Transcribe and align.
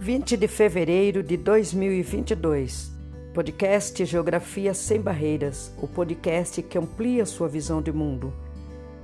20 0.00 0.34
de 0.34 0.48
fevereiro 0.48 1.22
de 1.22 1.36
2022. 1.36 2.90
Podcast 3.34 4.02
Geografia 4.06 4.72
Sem 4.72 4.98
Barreiras, 4.98 5.74
o 5.76 5.86
podcast 5.86 6.62
que 6.62 6.78
amplia 6.78 7.26
sua 7.26 7.46
visão 7.46 7.82
de 7.82 7.92
mundo. 7.92 8.32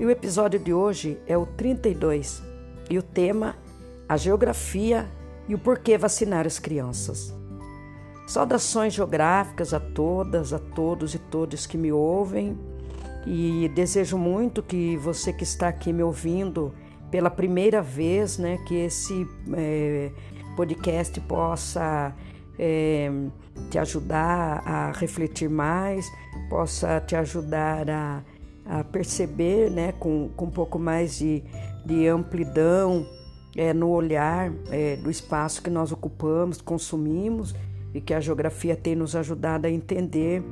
E 0.01 0.07
o 0.07 0.11
episódio 0.11 0.59
de 0.59 0.73
hoje 0.73 1.19
é 1.27 1.37
o 1.37 1.45
32 1.45 2.43
e 2.89 2.97
o 2.97 3.03
tema 3.03 3.57
a 4.09 4.17
geografia 4.17 5.07
e 5.47 5.55
o 5.55 5.59
porquê 5.59 5.99
vacinar 5.99 6.47
as 6.47 6.59
crianças. 6.59 7.31
Saudações 8.27 8.95
geográficas 8.95 9.75
a 9.75 9.81
todas, 9.81 10.55
a 10.55 10.59
todos 10.59 11.15
e 11.15 11.19
todas 11.19 11.67
que 11.67 11.77
me 11.77 11.93
ouvem 11.93 12.59
e 13.27 13.71
desejo 13.75 14.17
muito 14.17 14.63
que 14.63 14.97
você 14.97 15.31
que 15.31 15.45
está 15.45 15.69
aqui 15.69 15.93
me 15.93 16.03
ouvindo 16.03 16.73
pela 17.11 17.29
primeira 17.29 17.83
vez, 17.83 18.39
né, 18.39 18.57
que 18.67 18.77
esse 18.77 19.29
é, 19.53 20.11
podcast 20.57 21.21
possa 21.21 22.15
é, 22.59 23.11
te 23.71 23.79
ajudar 23.79 24.63
a 24.67 24.91
refletir 24.93 25.51
mais, 25.51 26.11
possa 26.49 26.99
te 27.01 27.15
ajudar 27.15 27.89
a, 27.91 28.23
a 28.65 28.83
perceber 28.83 29.71
né, 29.71 29.93
com, 29.93 30.31
com 30.35 30.47
um 30.47 30.51
pouco 30.51 30.79
mais 30.79 31.19
de, 31.19 31.45
de 31.85 32.09
amplidão 32.09 33.07
é, 33.55 33.73
no 33.73 33.91
olhar 33.91 34.51
é, 34.71 34.97
do 34.97 35.11
espaço 35.11 35.63
que 35.63 35.71
nós 35.71 35.93
ocupamos, 35.93 36.61
consumimos 36.61 37.55
e 37.95 38.01
que 38.01 38.15
a 38.15 38.21
geografia 38.21 38.75
tem 38.75 38.95
nos 38.95 39.15
ajudado 39.15 39.67
a 39.67 39.71
entender 39.71 40.43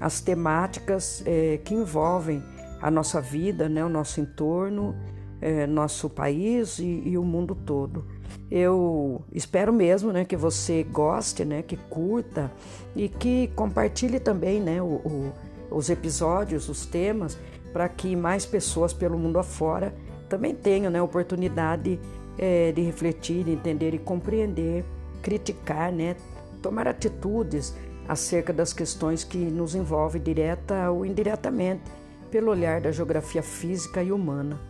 as 0.00 0.20
temáticas 0.20 1.22
é, 1.26 1.58
que 1.62 1.74
envolvem 1.74 2.42
a 2.80 2.90
nossa 2.90 3.20
vida, 3.20 3.68
né, 3.68 3.84
o 3.84 3.88
nosso 3.88 4.20
entorno, 4.20 4.94
é, 5.40 5.66
nosso 5.66 6.08
país 6.08 6.78
e, 6.78 7.02
e, 7.04 7.18
o 7.18 7.24
mundo 7.24 7.54
todo. 7.54 8.04
Eu 8.50 9.22
espero 9.32 9.72
mesmo 9.72 10.12
né, 10.12 10.24
que 10.24 10.36
você 10.36 10.82
goste, 10.82 11.44
né, 11.44 11.62
que 11.62 11.76
curta 11.76 12.50
e 12.96 13.08
que 13.08 13.48
compartilhe 13.54 14.18
também 14.18 14.60
né, 14.60 14.82
o, 14.82 14.86
o, 14.86 15.32
os 15.70 15.88
episódios, 15.88 16.68
os 16.68 16.84
temas, 16.84 17.38
para 17.72 17.88
que 17.88 18.16
mais 18.16 18.44
pessoas 18.44 18.92
pelo 18.92 19.18
mundo 19.18 19.38
afora 19.38 19.94
também 20.28 20.54
tenham 20.54 20.90
né, 20.90 21.00
oportunidade 21.00 21.98
é, 22.38 22.72
de 22.72 22.82
refletir, 22.82 23.48
entender 23.48 23.94
e 23.94 23.98
compreender, 23.98 24.84
criticar, 25.22 25.92
né, 25.92 26.16
tomar 26.62 26.88
atitudes 26.88 27.74
acerca 28.08 28.52
das 28.52 28.72
questões 28.72 29.22
que 29.22 29.38
nos 29.38 29.74
envolvem 29.74 30.20
direta 30.20 30.90
ou 30.90 31.06
indiretamente 31.06 31.82
pelo 32.30 32.50
olhar 32.50 32.80
da 32.80 32.90
geografia 32.90 33.42
física 33.42 34.02
e 34.02 34.12
humana. 34.12 34.69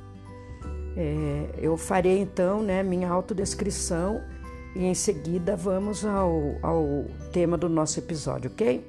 É, 0.96 1.50
eu 1.58 1.76
farei 1.76 2.18
então 2.18 2.62
né, 2.62 2.82
minha 2.82 3.08
autodescrição 3.08 4.20
e 4.74 4.84
em 4.84 4.94
seguida 4.94 5.56
vamos 5.56 6.04
ao, 6.04 6.56
ao 6.62 7.04
tema 7.32 7.56
do 7.56 7.68
nosso 7.68 7.98
episódio, 7.98 8.50
ok? 8.50 8.84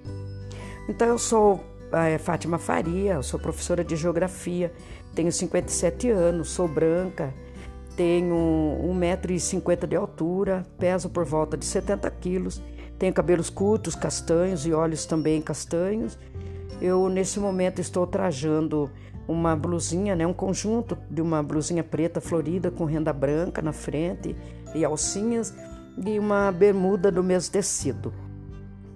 Então 0.88 1.08
eu 1.08 1.18
sou 1.18 1.64
é, 1.92 2.18
Fátima 2.18 2.58
Faria, 2.58 3.14
eu 3.14 3.24
sou 3.24 3.40
professora 3.40 3.84
de 3.84 3.96
geografia, 3.96 4.72
tenho 5.14 5.32
57 5.32 6.10
anos, 6.10 6.50
sou 6.50 6.68
branca, 6.68 7.34
tenho 7.96 8.36
1,50m 8.84 9.88
de 9.88 9.96
altura, 9.96 10.66
peso 10.78 11.10
por 11.10 11.26
volta 11.26 11.58
de 11.58 11.66
70 11.66 12.10
quilos, 12.12 12.62
tenho 12.98 13.14
cabelos 13.14 13.50
curtos, 13.50 13.96
castanhos 13.96 14.66
e 14.66 14.74
olhos 14.74 15.06
também 15.06 15.42
castanhos. 15.42 16.18
Eu 16.80 17.10
nesse 17.10 17.40
momento 17.40 17.80
estou 17.80 18.08
trajando 18.08 18.90
uma 19.28 19.56
blusinha, 19.56 20.16
né, 20.16 20.26
um 20.26 20.34
conjunto 20.34 20.98
de 21.10 21.22
uma 21.22 21.42
blusinha 21.42 21.84
preta 21.84 22.20
florida 22.20 22.70
com 22.72 22.86
renda 22.86 23.14
branca 23.14 23.62
na 23.62 23.72
frente 23.72 24.36
e 24.74 24.84
alcinhas 24.84 25.54
e 26.06 26.20
uma 26.20 26.52
bermuda 26.52 27.12
do 27.12 27.24
mesmo 27.24 27.52
tecido. 27.52 28.14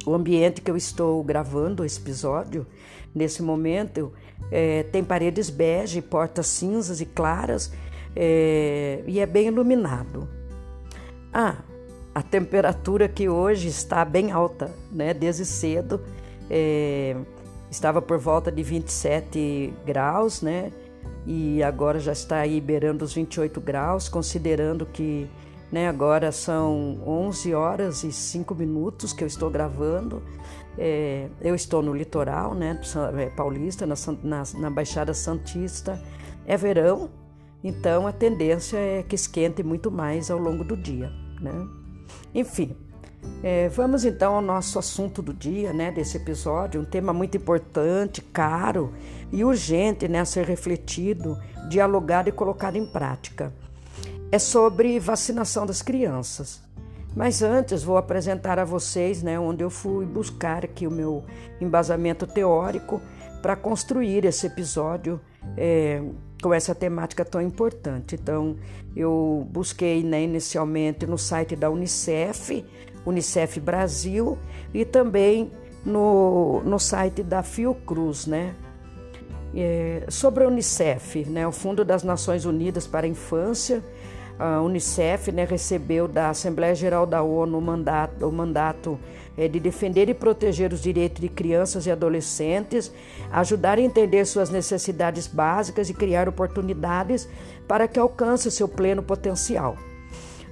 O 0.06 0.14
ambiente 0.14 0.62
que 0.62 0.70
eu 0.70 0.78
estou 0.78 1.24
gravando 1.24 1.84
esse 1.84 2.00
episódio, 2.00 2.68
nesse 3.14 3.42
momento, 3.42 4.14
é, 4.52 4.84
tem 4.84 5.04
paredes 5.04 5.50
bege, 5.50 6.02
portas 6.02 6.48
cinzas 6.48 7.02
e 7.02 7.06
claras 7.06 7.72
é, 8.16 9.04
e 9.08 9.20
é 9.20 9.26
bem 9.26 9.48
iluminado. 9.48 10.30
Ah, 11.34 11.58
a 12.14 12.22
temperatura 12.22 13.10
que 13.10 13.28
hoje 13.28 13.68
está 13.68 14.06
bem 14.06 14.32
alta, 14.32 14.72
né? 14.90 15.14
Desde 15.14 15.44
cedo. 15.44 16.00
É, 16.50 17.16
estava 17.76 18.02
por 18.02 18.18
volta 18.18 18.52
de 18.52 18.64
27 18.64 19.74
graus, 19.86 20.42
né? 20.42 20.72
E 21.26 21.62
agora 21.62 22.00
já 22.00 22.14
está 22.14 22.38
aí 22.38 22.62
beirando 22.62 23.04
os 23.04 23.14
28 23.14 23.60
graus, 23.60 24.08
considerando 24.08 24.86
que 24.86 25.30
né, 25.72 25.88
agora 25.88 26.32
são 26.32 27.00
11 27.06 27.54
horas 27.54 28.04
e 28.04 28.12
5 28.12 28.56
minutos 28.56 29.12
que 29.12 29.24
eu 29.24 29.28
estou 29.28 29.50
gravando. 29.50 30.24
É, 30.78 31.28
eu 31.42 31.56
estou 31.56 31.82
no 31.82 31.94
litoral, 31.94 32.54
né, 32.54 32.80
é, 33.18 33.30
paulista, 33.32 33.86
na, 33.86 33.96
na, 34.24 34.44
na 34.58 34.70
Baixada 34.70 35.14
Santista. 35.14 36.02
É 36.46 36.56
verão, 36.56 37.10
então 37.64 38.08
a 38.08 38.12
tendência 38.12 38.78
é 38.78 39.04
que 39.04 39.16
esquente 39.16 39.64
muito 39.64 39.92
mais 39.92 40.30
ao 40.30 40.38
longo 40.38 40.64
do 40.64 40.78
dia, 40.78 41.12
né? 41.42 41.68
Enfim, 42.34 42.76
é, 43.44 43.70
vamos 43.70 44.06
então 44.06 44.36
ao 44.36 44.42
nosso 44.42 44.80
assunto 44.80 45.22
do 45.22 45.34
dia, 45.34 45.72
né, 45.72 45.92
desse 45.92 46.18
episódio, 46.18 46.82
um 46.82 46.86
tema 46.86 47.14
muito 47.14 47.38
importante, 47.38 48.22
caro 48.22 48.94
e 49.32 49.44
urgente 49.44 50.08
né, 50.08 50.20
a 50.20 50.26
ser 50.26 50.46
refletido, 50.46 51.38
dialogado 51.70 52.30
e 52.30 52.32
colocado 52.32 52.76
em 52.76 52.86
prática. 52.86 53.54
É 54.32 54.40
sobre 54.40 55.00
vacinação 55.00 55.66
das 55.66 55.82
crianças. 55.82 56.62
Mas 57.16 57.42
antes 57.42 57.84
vou 57.84 57.98
apresentar 57.98 58.60
a 58.60 58.66
vocês 58.66 59.24
né, 59.24 59.40
onde 59.40 59.64
eu 59.64 59.70
fui 59.70 60.06
buscar 60.06 60.66
aqui 60.66 60.86
o 60.86 60.92
meu 60.92 61.24
embasamento 61.62 62.28
teórico 62.28 63.02
para 63.42 63.56
construir 63.56 64.26
esse 64.26 64.48
episódio 64.48 65.22
é, 65.56 66.04
com 66.42 66.54
essa 66.54 66.76
temática 66.76 67.24
tão 67.24 67.42
importante. 67.42 68.16
Então, 68.16 68.58
eu 68.96 69.48
busquei 69.50 70.04
né, 70.04 70.24
inicialmente 70.24 71.06
no 71.06 71.18
site 71.18 71.56
da 71.56 71.70
Unicef, 71.70 72.66
Unicef 73.06 73.60
Brasil 73.60 74.38
e 74.74 74.84
também 74.84 75.52
no, 75.86 76.62
no 76.66 76.80
site 76.80 77.22
da 77.22 77.44
Fiocruz, 77.44 78.26
né? 78.26 78.56
É, 79.56 80.04
sobre 80.10 80.44
a 80.44 80.48
Unicef, 80.48 81.24
né, 81.30 81.48
o 81.48 81.52
Fundo 81.52 81.86
das 81.86 82.04
Nações 82.04 82.44
Unidas 82.44 82.86
para 82.86 83.06
a 83.06 83.10
Infância, 83.10 83.82
a 84.38 84.62
Unicef 84.62 85.32
né, 85.32 85.46
recebeu 85.46 86.10
da 86.10 86.30
Assembleia 86.30 86.76
Geral 86.76 87.06
da 87.06 87.24
ONU 87.24 87.58
o 87.58 87.62
mandato, 87.62 88.28
o 88.28 88.32
mandato 88.34 89.00
é, 89.38 89.48
de 89.48 89.58
defender 89.58 90.10
e 90.10 90.14
proteger 90.14 90.74
os 90.74 90.82
direitos 90.82 91.22
de 91.22 91.30
crianças 91.30 91.86
e 91.86 91.92
adolescentes, 91.92 92.92
ajudar 93.32 93.78
a 93.78 93.82
entender 93.82 94.26
suas 94.26 94.50
necessidades 94.50 95.26
básicas 95.26 95.90
e 95.90 95.94
criar 95.94 96.28
oportunidades 96.28 97.30
para 97.66 97.88
que 97.88 97.98
alcance 97.98 98.52
seu 98.52 98.68
pleno 98.68 99.02
potencial 99.02 99.78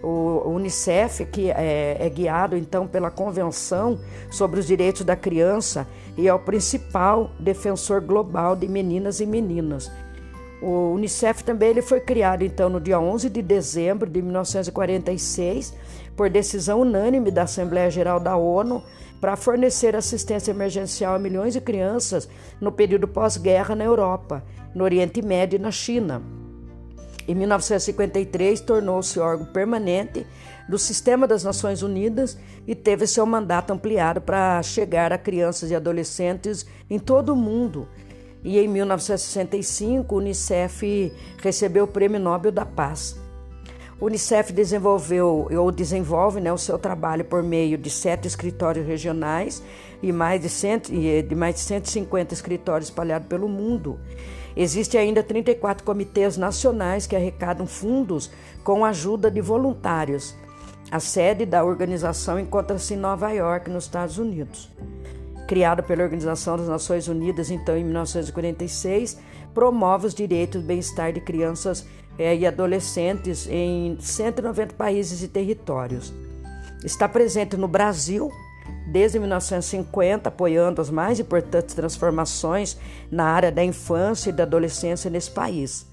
o 0.04 0.50
Unicef, 0.50 1.26
que 1.26 1.50
é, 1.50 1.96
é, 1.98 2.10
guiado 2.10 2.58
então 2.58 2.86
pela 2.86 3.10
Convenção 3.10 3.98
sobre 4.30 4.60
os 4.60 4.68
Direitos 4.68 5.06
da 5.06 5.16
Criança 5.16 5.88
e 6.18 6.28
é 6.28 6.34
o 6.34 6.40
principal 6.40 7.32
defensor 7.40 8.02
global 8.02 8.54
de 8.54 8.68
meninas 8.68 9.22
e 9.22 9.26
meninas. 9.26 9.90
O 10.62 10.94
Unicef 10.94 11.44
também 11.44 11.70
ele 11.70 11.82
foi 11.82 12.02
criado 12.02 12.44
então 12.44 12.70
no 12.70 12.82
dia 12.82 13.00
11 13.00 13.30
de 13.30 13.42
dezembro 13.42 14.10
de 14.10 14.22
1946 14.22 15.74
por 16.18 16.30
decisão 16.30 16.82
unânime 16.82 17.32
da 17.32 17.44
Assembleia 17.44 17.90
Geral 17.90 18.20
da 18.20 18.36
ONU 18.36 18.84
para 19.22 19.38
fornecer 19.38 19.96
assistência 19.96 20.52
emergencial 20.52 21.16
a 21.16 21.20
milhões 21.20 21.54
de 21.54 21.62
crianças 21.62 22.28
no 22.60 22.74
período 22.74 23.08
pós-guerra 23.08 23.74
na 23.74 23.86
Europa, 23.86 24.44
no 24.76 24.84
Oriente 24.84 25.22
Médio 25.22 25.56
e 25.56 25.62
na 25.62 25.72
China. 25.72 26.22
Em 27.28 27.36
1953, 27.36 28.60
tornou-se 28.62 29.20
órgão 29.20 29.46
permanente 29.46 30.26
do 30.68 30.78
Sistema 30.78 31.26
das 31.26 31.44
Nações 31.44 31.82
Unidas 31.82 32.38
e 32.68 32.76
teve 32.76 33.08
seu 33.08 33.26
mandato 33.26 33.72
ampliado 33.72 34.20
para 34.22 34.62
chegar 34.62 35.14
a 35.14 35.18
crianças 35.18 35.72
e 35.72 35.76
adolescentes 35.76 36.66
em 36.90 37.00
todo 37.00 37.34
o 37.34 37.36
mundo. 37.36 37.88
E 38.44 38.60
em 38.60 38.68
1965, 38.68 40.14
o 40.14 40.18
Unicef 40.18 41.14
recebeu 41.42 41.86
o 41.86 41.88
Prêmio 41.88 42.20
Nobel 42.20 42.52
da 42.52 42.66
Paz. 42.66 43.18
O 44.02 44.08
Unicef 44.08 44.52
desenvolveu 44.52 45.48
ou 45.50 45.72
desenvolve 45.72 46.42
né, 46.42 46.52
o 46.52 46.58
seu 46.58 46.78
trabalho 46.78 47.24
por 47.24 47.42
meio 47.42 47.78
de 47.78 47.90
sete 47.90 48.28
escritórios 48.28 48.86
regionais 48.86 49.64
e 50.02 50.12
mais 50.12 50.42
de, 50.42 50.50
cento, 50.50 50.92
de 50.92 51.36
mais 51.36 51.56
de 51.56 51.62
150 51.62 52.34
escritórios 52.34 52.90
espalhados 52.90 53.30
pelo 53.30 53.48
mundo. 53.48 53.98
Existem 54.56 55.00
ainda 55.00 55.24
34 55.24 55.84
comitês 55.84 56.38
nacionais 56.38 57.08
que 57.08 57.16
arrecadam 57.16 57.66
fundos 57.66 58.30
com 58.64 58.86
a 58.86 58.90
ajuda 58.90 59.32
de 59.32 59.42
voluntários. 59.42 60.36
A 60.92 61.00
sede 61.00 61.46
da 61.46 61.64
organização 61.64 62.40
encontra-se 62.40 62.94
em 62.94 62.98
Nova 62.98 63.32
York, 63.32 63.70
nos 63.70 63.86
Estados 63.86 64.18
Unidos. 64.18 64.70
Criada 65.48 65.82
pela 65.82 66.04
Organização 66.04 66.56
das 66.56 66.68
Nações 66.68 67.08
Unidas, 67.08 67.50
então, 67.50 67.76
em 67.76 67.84
1946, 67.84 69.18
promove 69.54 70.08
os 70.08 70.14
direitos 70.14 70.62
e 70.62 70.66
bem-estar 70.66 71.12
de 71.12 71.20
crianças 71.20 71.86
é, 72.18 72.36
e 72.36 72.46
adolescentes 72.46 73.48
em 73.48 73.98
190 74.00 74.76
países 74.76 75.24
e 75.24 75.28
territórios. 75.28 76.14
está 76.84 77.08
presente 77.08 77.58
no 77.58 77.68
Brasil 77.68 78.32
desde 78.86 79.20
1950, 79.20 80.30
apoiando 80.30 80.82
as 80.82 80.90
mais 80.90 81.20
importantes 81.20 81.76
transformações 81.76 82.78
na 83.12 83.26
área 83.26 83.52
da 83.52 83.64
infância 83.64 84.30
e 84.30 84.34
da 84.34 84.44
adolescência 84.44 85.10
nesse 85.10 85.32
país. 85.32 85.88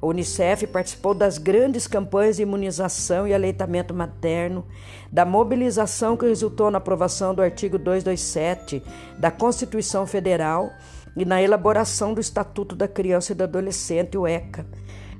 A 0.00 0.06
Unicef 0.06 0.66
participou 0.68 1.12
das 1.12 1.38
grandes 1.38 1.88
campanhas 1.88 2.36
de 2.36 2.42
imunização 2.42 3.26
e 3.26 3.34
aleitamento 3.34 3.92
materno, 3.92 4.64
da 5.10 5.24
mobilização 5.24 6.16
que 6.16 6.26
resultou 6.26 6.70
na 6.70 6.78
aprovação 6.78 7.34
do 7.34 7.42
artigo 7.42 7.76
227 7.78 8.82
da 9.18 9.30
Constituição 9.30 10.06
Federal 10.06 10.70
e 11.16 11.24
na 11.24 11.42
elaboração 11.42 12.14
do 12.14 12.20
Estatuto 12.20 12.76
da 12.76 12.86
Criança 12.86 13.32
e 13.32 13.34
do 13.34 13.42
Adolescente, 13.42 14.16
o 14.16 14.24
ECA, 14.24 14.64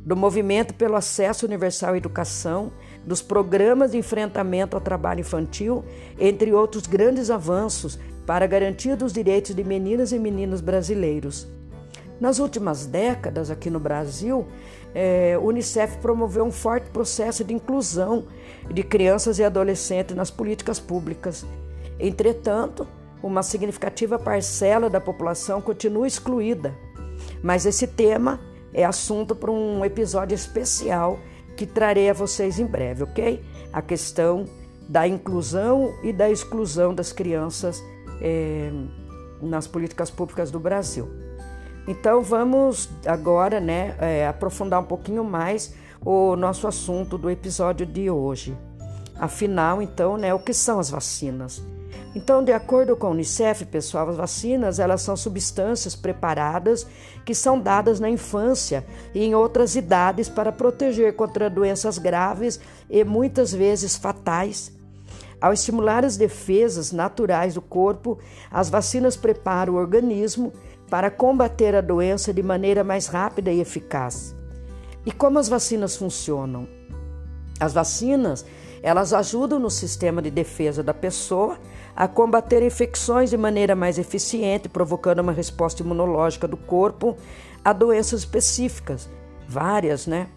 do 0.07 0.15
movimento 0.15 0.73
pelo 0.75 0.95
acesso 0.95 1.45
universal 1.45 1.95
à 1.95 1.97
educação, 1.97 2.73
dos 3.09 3.23
programas 3.23 3.93
de 3.93 3.97
enfrentamento 3.97 4.77
ao 4.77 4.83
trabalho 4.83 5.21
infantil, 5.21 5.83
entre 6.21 6.53
outros 6.53 6.87
grandes 6.87 7.31
avanços 7.31 7.99
para 8.27 8.45
a 8.45 8.49
garantia 8.49 8.95
dos 8.95 9.15
direitos 9.15 9.55
de 9.55 9.65
meninas 9.65 10.13
e 10.13 10.19
meninos 10.19 10.61
brasileiros. 10.61 11.49
Nas 12.21 12.39
últimas 12.39 12.85
décadas, 12.85 13.51
aqui 13.51 13.71
no 13.71 13.81
Brasil, 13.81 14.47
é, 14.95 15.39
o 15.41 15.47
Unicef 15.47 15.97
promoveu 15.99 16.45
um 16.45 16.53
forte 16.53 16.91
processo 16.91 17.43
de 17.43 17.55
inclusão 17.55 18.27
de 18.71 18.83
crianças 18.83 19.39
e 19.39 19.45
adolescentes 19.45 20.15
nas 20.15 20.31
políticas 20.31 20.79
públicas. 20.79 21.47
Entretanto, 21.99 22.87
uma 23.23 23.43
significativa 23.43 24.19
parcela 24.19 24.91
da 24.91 25.01
população 25.01 25.63
continua 25.63 26.07
excluída. 26.07 26.75
Mas 27.43 27.65
esse 27.65 27.87
tema 27.87 28.39
é 28.75 28.85
assunto 28.85 29.35
para 29.35 29.51
um 29.51 29.83
episódio 29.83 30.35
especial 30.35 31.19
que 31.59 31.67
trarei 31.67 32.09
a 32.09 32.13
vocês 32.13 32.61
em 32.61 32.65
breve, 32.65 33.03
ok? 33.03 33.45
A 33.73 33.83
questão 33.83 34.45
da 34.89 35.09
inclusão 35.09 35.93
e 36.05 36.13
da 36.13 36.31
exclusão 36.31 36.95
das 36.95 37.13
crianças 37.13 37.83
é, 38.23 38.71
nas 39.43 39.67
políticas 39.67 40.09
públicas 40.09 40.53
do 40.53 40.61
Brasil. 40.61 41.09
Então 41.89 42.23
vamos 42.23 42.89
agora, 43.05 43.59
né, 43.59 43.97
é, 43.99 44.29
aprofundar 44.29 44.81
um 44.81 44.85
pouquinho 44.85 45.25
mais 45.25 45.75
o 46.05 46.37
nosso 46.37 46.69
assunto 46.69 47.19
do 47.19 47.29
episódio 47.29 47.85
de 47.85 48.09
hoje. 48.09 48.57
Afinal, 49.19 49.83
então, 49.83 50.17
né, 50.17 50.33
o 50.33 50.39
que 50.39 50.55
são 50.55 50.79
as 50.79 50.89
vacinas? 50.89 51.61
Então, 52.15 52.43
de 52.43 52.53
acordo 52.53 52.97
com 52.97 53.07
a 53.07 53.11
Unicef, 53.11 53.67
pessoal, 53.67 54.09
as 54.09 54.17
vacinas 54.17 54.79
elas 54.79 55.03
são 55.03 55.17
substâncias 55.17 55.95
preparadas 55.95 56.87
que 57.25 57.35
são 57.35 57.61
dadas 57.61 58.01
na 58.01 58.09
infância 58.09 58.85
e 59.15 59.23
em 59.23 59.35
outras 59.35 59.77
idades 59.77 60.29
para 60.29 60.51
proteger 60.51 61.15
contra 61.15 61.51
doenças 61.51 61.99
graves 61.99 62.59
e 62.89 63.05
muitas 63.05 63.53
vezes 63.53 63.97
fatais. 63.97 64.73
Ao 65.41 65.53
estimular 65.53 66.05
as 66.05 66.17
defesas 66.17 66.91
naturais 66.91 67.55
do 67.55 67.63
corpo, 67.63 68.19
as 68.51 68.69
vacinas 68.69 69.17
preparam 69.17 69.75
o 69.75 69.77
organismo 69.77 70.53
para 70.91 71.11
combater 71.11 71.75
a 71.75 71.81
doença 71.81 72.33
de 72.33 72.43
maneira 72.43 72.83
mais 72.83 73.07
rápida 73.07 73.53
e 73.53 73.61
eficaz. 73.61 74.35
E 75.05 75.13
como 75.13 75.39
as 75.39 75.49
vacinas 75.49 75.97
funcionam? 75.97 76.67
As 77.61 77.73
vacinas, 77.73 78.45
elas 78.83 79.13
ajudam 79.13 79.59
no 79.59 79.71
sistema 79.71 80.23
de 80.23 80.31
defesa 80.31 80.83
da 80.83 80.95
pessoa 80.95 81.59
a 81.99 82.07
combater 82.07 82.63
infecções 82.63 83.29
de 83.29 83.37
maneira 83.37 83.75
mais 83.75 83.99
eficiente, 83.99 84.69
provocando 84.69 85.19
uma 85.19 85.33
resposta 85.33 85.83
imunológica 85.83 86.47
do 86.47 86.57
corpo 86.57 87.17
a 87.65 87.73
doenças 87.73 88.21
específicas, 88.21 89.11
várias, 89.49 90.07
né? 90.07 90.29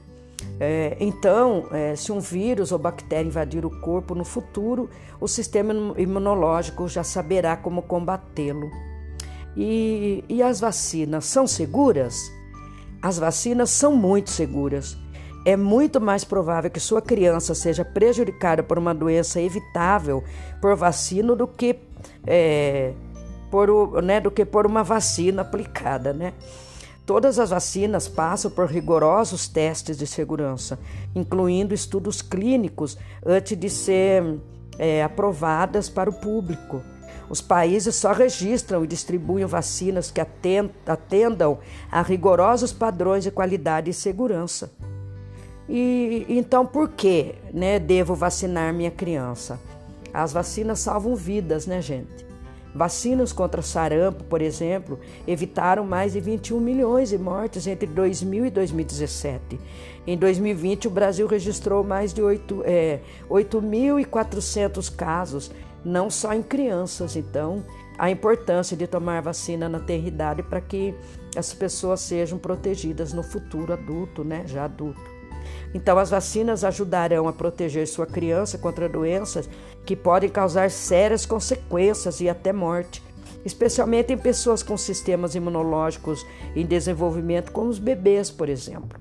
É, 0.59 0.97
então, 0.99 1.67
é, 1.71 1.95
se 1.95 2.11
um 2.11 2.19
vírus 2.19 2.71
ou 2.71 2.79
bactéria 2.79 3.27
invadir 3.27 3.63
o 3.63 3.79
corpo 3.79 4.15
no 4.15 4.25
futuro, 4.25 4.89
o 5.19 5.27
sistema 5.27 5.71
imunológico 5.99 6.87
já 6.87 7.03
saberá 7.03 7.55
como 7.55 7.83
combatê-lo. 7.83 8.71
E, 9.55 10.23
e 10.27 10.41
as 10.41 10.59
vacinas 10.59 11.25
são 11.25 11.45
seguras? 11.45 12.31
As 13.03 13.19
vacinas 13.19 13.69
são 13.69 13.95
muito 13.95 14.31
seguras 14.31 14.97
é 15.45 15.57
muito 15.57 15.99
mais 15.99 16.23
provável 16.23 16.69
que 16.69 16.79
sua 16.79 17.01
criança 17.01 17.55
seja 17.55 17.83
prejudicada 17.83 18.61
por 18.61 18.77
uma 18.77 18.93
doença 18.93 19.41
evitável 19.41 20.23
por 20.61 20.75
vacina 20.75 21.35
do 21.35 21.47
que, 21.47 21.79
é, 22.25 22.93
por, 23.49 23.69
o, 23.69 24.01
né, 24.01 24.19
do 24.19 24.29
que 24.29 24.45
por 24.45 24.65
uma 24.65 24.83
vacina 24.83 25.41
aplicada, 25.41 26.13
né? 26.13 26.33
Todas 27.05 27.39
as 27.39 27.49
vacinas 27.49 28.07
passam 28.07 28.51
por 28.51 28.67
rigorosos 28.67 29.47
testes 29.47 29.97
de 29.97 30.05
segurança, 30.05 30.79
incluindo 31.15 31.73
estudos 31.73 32.21
clínicos 32.21 32.97
antes 33.25 33.57
de 33.57 33.69
ser 33.69 34.39
é, 34.77 35.03
aprovadas 35.03 35.89
para 35.89 36.09
o 36.09 36.13
público. 36.13 36.81
Os 37.27 37.41
países 37.41 37.95
só 37.95 38.13
registram 38.13 38.83
e 38.83 38.87
distribuem 38.87 39.45
vacinas 39.45 40.11
que 40.11 40.21
atendam 40.21 41.59
a 41.91 42.01
rigorosos 42.01 42.71
padrões 42.71 43.23
de 43.23 43.31
qualidade 43.31 43.89
e 43.89 43.93
segurança. 43.93 44.71
E 45.69 46.25
então 46.29 46.65
por 46.65 46.89
que, 46.89 47.35
né, 47.53 47.79
devo 47.79 48.15
vacinar 48.15 48.73
minha 48.73 48.91
criança? 48.91 49.59
As 50.13 50.33
vacinas 50.33 50.79
salvam 50.79 51.15
vidas, 51.15 51.65
né, 51.65 51.81
gente? 51.81 52.31
Vacinas 52.73 53.33
contra 53.33 53.61
sarampo, 53.61 54.23
por 54.23 54.41
exemplo, 54.41 54.97
evitaram 55.27 55.85
mais 55.85 56.13
de 56.13 56.21
21 56.21 56.59
milhões 56.59 57.09
de 57.09 57.17
mortes 57.17 57.67
entre 57.67 57.85
2000 57.85 58.45
e 58.45 58.49
2017. 58.49 59.59
Em 60.07 60.17
2020, 60.17 60.87
o 60.87 60.91
Brasil 60.91 61.27
registrou 61.27 61.83
mais 61.83 62.13
de 62.13 62.21
8.400 62.21 62.63
é, 62.65 63.01
8 63.29 64.91
casos, 64.95 65.51
não 65.83 66.09
só 66.09 66.33
em 66.33 66.41
crianças. 66.41 67.17
Então, 67.17 67.63
a 67.97 68.09
importância 68.09 68.77
de 68.77 68.87
tomar 68.87 69.21
vacina 69.21 69.67
na 69.67 69.79
tenridade 69.79 70.41
para 70.41 70.61
que 70.61 70.95
as 71.35 71.53
pessoas 71.53 71.99
sejam 71.99 72.39
protegidas 72.39 73.11
no 73.11 73.21
futuro 73.21 73.73
adulto, 73.73 74.23
né, 74.23 74.43
já 74.47 74.63
adulto. 74.63 75.20
Então, 75.73 75.97
as 75.97 76.09
vacinas 76.09 76.63
ajudarão 76.63 77.27
a 77.27 77.33
proteger 77.33 77.87
sua 77.87 78.05
criança 78.05 78.57
contra 78.57 78.89
doenças 78.89 79.49
que 79.85 79.95
podem 79.95 80.29
causar 80.29 80.69
sérias 80.69 81.25
consequências 81.25 82.19
e 82.21 82.29
até 82.29 82.51
morte, 82.51 83.01
especialmente 83.45 84.13
em 84.13 84.17
pessoas 84.17 84.61
com 84.61 84.77
sistemas 84.77 85.35
imunológicos 85.35 86.25
em 86.55 86.65
desenvolvimento, 86.65 87.51
como 87.51 87.69
os 87.69 87.79
bebês, 87.79 88.29
por 88.29 88.49
exemplo. 88.49 88.99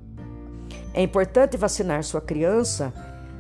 É 0.95 1.03
importante 1.03 1.57
vacinar 1.57 2.03
sua 2.03 2.21
criança, 2.21 2.93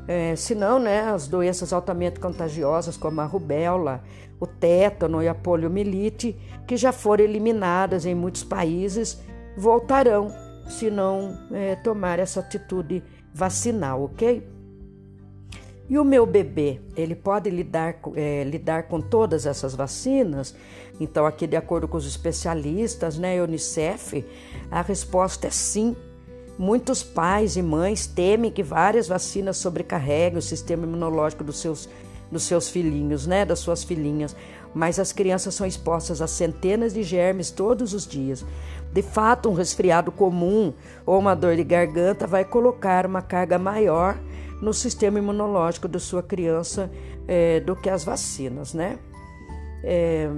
é, 0.06 0.34
senão 0.36 0.78
né, 0.78 1.02
as 1.02 1.26
doenças 1.26 1.72
altamente 1.72 2.20
contagiosas, 2.20 2.96
como 2.96 3.20
a 3.20 3.24
rubéola, 3.24 4.02
o 4.38 4.46
tétano 4.46 5.22
e 5.22 5.28
a 5.28 5.34
poliomielite, 5.34 6.36
que 6.66 6.76
já 6.76 6.92
foram 6.92 7.24
eliminadas 7.24 8.06
em 8.06 8.14
muitos 8.14 8.42
países, 8.42 9.20
voltarão 9.56 10.49
se 10.70 10.90
não 10.90 11.36
é, 11.50 11.76
tomar 11.76 12.18
essa 12.18 12.40
atitude 12.40 13.02
vacinal, 13.34 14.04
ok? 14.04 14.42
E 15.90 15.98
o 15.98 16.04
meu 16.04 16.24
bebê, 16.24 16.80
ele 16.96 17.16
pode 17.16 17.50
lidar, 17.50 17.96
é, 18.14 18.44
lidar 18.44 18.84
com 18.84 19.00
todas 19.00 19.44
essas 19.44 19.74
vacinas? 19.74 20.54
Então, 21.00 21.26
aqui, 21.26 21.48
de 21.48 21.56
acordo 21.56 21.88
com 21.88 21.96
os 21.96 22.06
especialistas, 22.06 23.18
né, 23.18 23.42
Unicef, 23.42 24.24
a 24.70 24.82
resposta 24.82 25.48
é 25.48 25.50
sim. 25.50 25.96
Muitos 26.56 27.02
pais 27.02 27.56
e 27.56 27.62
mães 27.62 28.06
temem 28.06 28.52
que 28.52 28.62
várias 28.62 29.08
vacinas 29.08 29.56
sobrecarreguem 29.56 30.38
o 30.38 30.42
sistema 30.42 30.84
imunológico 30.84 31.42
dos 31.42 31.58
seus, 31.58 31.88
dos 32.30 32.44
seus 32.44 32.68
filhinhos, 32.68 33.26
né, 33.26 33.44
das 33.44 33.58
suas 33.58 33.82
filhinhas. 33.82 34.36
Mas 34.74 34.98
as 34.98 35.12
crianças 35.12 35.54
são 35.54 35.66
expostas 35.66 36.22
a 36.22 36.26
centenas 36.26 36.94
de 36.94 37.02
germes 37.02 37.50
todos 37.50 37.92
os 37.92 38.06
dias. 38.06 38.44
De 38.92 39.02
fato, 39.02 39.48
um 39.48 39.54
resfriado 39.54 40.12
comum 40.12 40.72
ou 41.04 41.18
uma 41.18 41.34
dor 41.34 41.56
de 41.56 41.64
garganta 41.64 42.26
vai 42.26 42.44
colocar 42.44 43.06
uma 43.06 43.22
carga 43.22 43.58
maior 43.58 44.18
no 44.60 44.74
sistema 44.74 45.18
imunológico 45.18 45.88
da 45.88 45.98
sua 45.98 46.22
criança 46.22 46.90
é, 47.26 47.60
do 47.60 47.74
que 47.74 47.88
as 47.88 48.04
vacinas, 48.04 48.74
né? 48.74 48.98
É, 49.82 50.28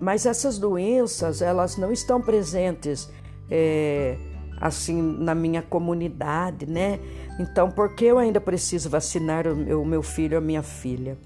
mas 0.00 0.26
essas 0.26 0.58
doenças, 0.58 1.42
elas 1.42 1.76
não 1.76 1.92
estão 1.92 2.20
presentes 2.20 3.10
é, 3.50 4.16
assim 4.60 5.00
na 5.00 5.34
minha 5.34 5.60
comunidade, 5.60 6.66
né? 6.66 6.98
Então, 7.38 7.70
por 7.70 7.94
que 7.94 8.04
eu 8.04 8.18
ainda 8.18 8.40
preciso 8.40 8.90
vacinar 8.90 9.46
o 9.48 9.84
meu 9.84 10.02
filho 10.02 10.36
ou 10.36 10.42
a 10.42 10.46
minha 10.46 10.62
filha? 10.62 11.16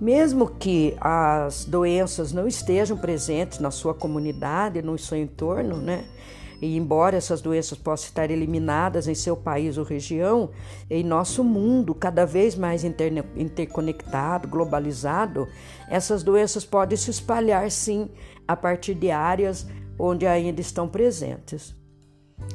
Mesmo 0.00 0.46
que 0.48 0.96
as 1.00 1.64
doenças 1.64 2.32
não 2.32 2.46
estejam 2.46 2.96
presentes 2.96 3.58
na 3.58 3.70
sua 3.70 3.94
comunidade, 3.94 4.82
no 4.82 4.98
seu 4.98 5.18
entorno, 5.18 5.76
né? 5.76 6.04
E 6.60 6.76
embora 6.76 7.16
essas 7.16 7.40
doenças 7.40 7.76
possam 7.76 8.06
estar 8.06 8.30
eliminadas 8.30 9.08
em 9.08 9.14
seu 9.16 9.36
país 9.36 9.76
ou 9.76 9.84
região, 9.84 10.50
em 10.88 11.02
nosso 11.02 11.42
mundo 11.42 11.92
cada 11.92 12.24
vez 12.24 12.54
mais 12.54 12.84
interconectado, 12.84 14.46
globalizado, 14.46 15.48
essas 15.88 16.22
doenças 16.22 16.64
podem 16.64 16.96
se 16.96 17.10
espalhar 17.10 17.68
sim 17.68 18.08
a 18.46 18.54
partir 18.54 18.94
de 18.94 19.10
áreas 19.10 19.66
onde 19.98 20.24
ainda 20.24 20.60
estão 20.60 20.86
presentes. 20.86 21.74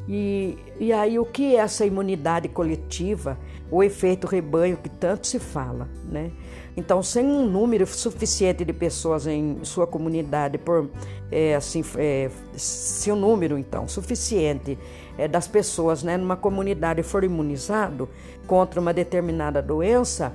E, 0.08 0.58
e 0.80 0.94
aí, 0.94 1.20
o 1.20 1.26
que 1.26 1.56
é 1.56 1.60
essa 1.60 1.86
imunidade 1.86 2.48
coletiva, 2.48 3.38
o 3.70 3.84
efeito 3.84 4.26
rebanho 4.26 4.78
que 4.78 4.90
tanto 4.90 5.28
se 5.28 5.40
fala, 5.40 5.90
né? 6.10 6.32
Então, 6.78 7.02
sem 7.02 7.26
um 7.26 7.46
número 7.46 7.86
suficiente 7.88 8.64
de 8.64 8.72
pessoas 8.72 9.26
em 9.26 9.64
sua 9.64 9.88
comunidade, 9.88 10.58
por 10.60 10.88
é, 11.32 11.56
assim, 11.56 11.84
é, 11.98 12.30
se 12.56 13.12
o 13.12 13.16
um 13.16 13.20
número 13.20 13.58
então 13.58 13.88
suficiente 13.88 14.78
é, 15.18 15.28
das 15.28 15.48
pessoas, 15.48 16.04
né, 16.04 16.16
numa 16.18 16.38
comunidade 16.38 17.02
for 17.02 17.24
imunizado 17.24 18.08
contra 18.46 18.80
uma 18.80 18.94
determinada 18.94 19.62
doença, 19.62 20.34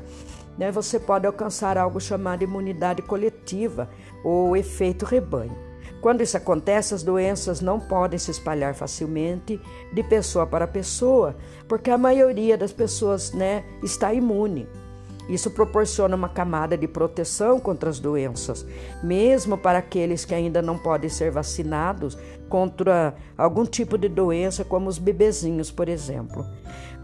né, 0.59 0.71
você 0.71 0.99
pode 0.99 1.27
alcançar 1.27 1.79
algo 1.79 2.01
chamado 2.01 2.43
imunidade 2.43 3.01
coletiva 3.03 3.89
ou 4.25 4.57
efeito 4.57 5.05
rebanho. 5.07 5.72
Quando 6.03 6.21
isso 6.21 6.37
acontece, 6.37 6.95
as 6.95 7.05
doenças 7.05 7.61
não 7.61 7.79
podem 7.79 8.19
se 8.19 8.33
espalhar 8.33 8.75
facilmente 8.75 9.61
de 9.93 10.03
pessoa 10.03 10.45
para 10.45 10.67
pessoa, 10.67 11.37
porque 11.69 11.91
a 11.91 11.97
maioria 11.97 12.59
das 12.59 12.73
pessoas 12.73 13.33
né, 13.33 13.65
está 13.85 14.13
imune. 14.13 14.67
Isso 15.29 15.49
proporciona 15.53 16.17
uma 16.17 16.29
camada 16.29 16.77
de 16.77 16.89
proteção 16.89 17.61
contra 17.61 17.89
as 17.89 18.01
doenças, 18.01 18.67
mesmo 19.01 19.57
para 19.57 19.79
aqueles 19.79 20.25
que 20.25 20.35
ainda 20.35 20.61
não 20.61 20.77
podem 20.77 21.09
ser 21.09 21.31
vacinados 21.31 22.19
contra 22.49 23.15
algum 23.39 23.65
tipo 23.65 23.97
de 23.97 24.09
doença, 24.09 24.65
como 24.65 24.89
os 24.89 24.99
bebezinhos, 24.99 25.71
por 25.71 25.89
exemplo. 25.89 26.45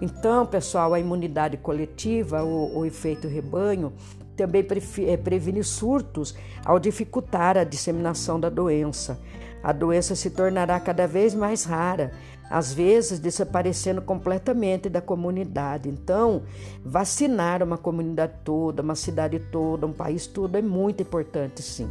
Então, 0.00 0.44
pessoal, 0.44 0.92
a 0.92 0.98
imunidade 0.98 1.56
coletiva, 1.56 2.42
o, 2.42 2.78
o 2.78 2.84
efeito 2.84 3.28
rebanho, 3.28 3.92
também 4.38 4.64
eh, 5.00 5.16
previne 5.16 5.64
surtos 5.64 6.36
ao 6.64 6.78
dificultar 6.78 7.58
a 7.58 7.64
disseminação 7.64 8.38
da 8.38 8.48
doença. 8.48 9.18
A 9.62 9.72
doença 9.72 10.14
se 10.14 10.30
tornará 10.30 10.78
cada 10.78 11.08
vez 11.08 11.34
mais 11.34 11.64
rara, 11.64 12.12
às 12.48 12.72
vezes 12.72 13.18
desaparecendo 13.18 14.00
completamente 14.00 14.88
da 14.88 15.00
comunidade. 15.00 15.88
Então, 15.88 16.42
vacinar 16.84 17.64
uma 17.64 17.76
comunidade 17.76 18.34
toda, 18.44 18.80
uma 18.80 18.94
cidade 18.94 19.40
toda, 19.40 19.84
um 19.84 19.92
país 19.92 20.28
todo 20.28 20.56
é 20.56 20.62
muito 20.62 21.02
importante, 21.02 21.60
sim. 21.60 21.90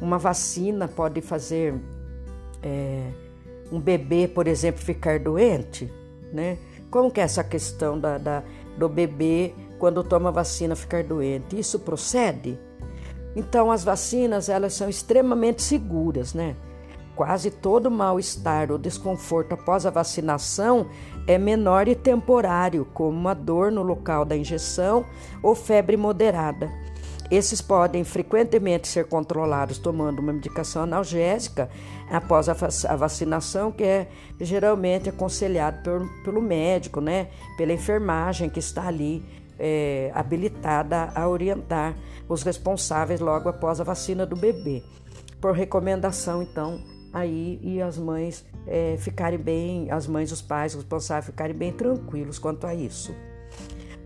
Uma 0.00 0.16
vacina 0.16 0.86
pode 0.86 1.20
fazer 1.20 1.74
é, 2.62 3.10
um 3.72 3.80
bebê, 3.80 4.28
por 4.28 4.46
exemplo, 4.46 4.80
ficar 4.80 5.18
doente, 5.18 5.92
né? 6.32 6.56
Como 6.90 7.10
que 7.10 7.20
é 7.20 7.24
essa 7.24 7.42
questão 7.42 7.98
da, 7.98 8.18
da 8.18 8.42
do 8.78 8.88
bebê 8.88 9.52
quando 9.80 10.04
toma 10.04 10.30
vacina 10.30 10.76
ficar 10.76 11.02
doente. 11.02 11.58
Isso 11.58 11.80
procede? 11.80 12.56
Então 13.34 13.70
as 13.70 13.82
vacinas 13.82 14.48
elas 14.48 14.74
são 14.74 14.88
extremamente 14.88 15.62
seguras, 15.62 16.34
né? 16.34 16.54
Quase 17.16 17.50
todo 17.50 17.90
mal-estar 17.90 18.70
ou 18.70 18.78
desconforto 18.78 19.52
após 19.52 19.84
a 19.84 19.90
vacinação 19.90 20.86
é 21.26 21.36
menor 21.36 21.88
e 21.88 21.94
temporário, 21.94 22.86
como 22.94 23.10
uma 23.10 23.34
dor 23.34 23.72
no 23.72 23.82
local 23.82 24.24
da 24.24 24.36
injeção 24.36 25.04
ou 25.42 25.54
febre 25.54 25.96
moderada. 25.96 26.70
Esses 27.30 27.60
podem 27.60 28.02
frequentemente 28.02 28.88
ser 28.88 29.06
controlados 29.06 29.78
tomando 29.78 30.18
uma 30.18 30.32
medicação 30.32 30.82
analgésica 30.82 31.70
após 32.10 32.48
a 32.48 32.96
vacinação, 32.96 33.70
que 33.70 33.84
é 33.84 34.08
geralmente 34.40 35.08
aconselhado 35.08 36.08
pelo 36.24 36.42
médico, 36.42 37.00
né? 37.00 37.28
pela 37.56 37.72
enfermagem 37.72 38.50
que 38.50 38.58
está 38.58 38.88
ali 38.88 39.24
é, 39.60 40.10
habilitada 40.14 41.12
a 41.14 41.28
orientar 41.28 41.94
os 42.26 42.42
responsáveis 42.42 43.20
logo 43.20 43.48
após 43.48 43.80
a 43.80 43.84
vacina 43.84 44.24
do 44.24 44.34
bebê. 44.34 44.82
Por 45.40 45.52
recomendação, 45.52 46.42
então, 46.42 46.80
aí 47.12 47.60
e 47.62 47.80
as 47.80 47.98
mães 47.98 48.44
é, 48.66 48.96
ficarem 48.98 49.38
bem, 49.38 49.90
as 49.90 50.06
mães, 50.06 50.32
os 50.32 50.40
pais, 50.40 50.72
os 50.72 50.80
responsáveis 50.80 51.26
ficarem 51.26 51.54
bem 51.54 51.72
tranquilos 51.72 52.38
quanto 52.38 52.66
a 52.66 52.74
isso. 52.74 53.14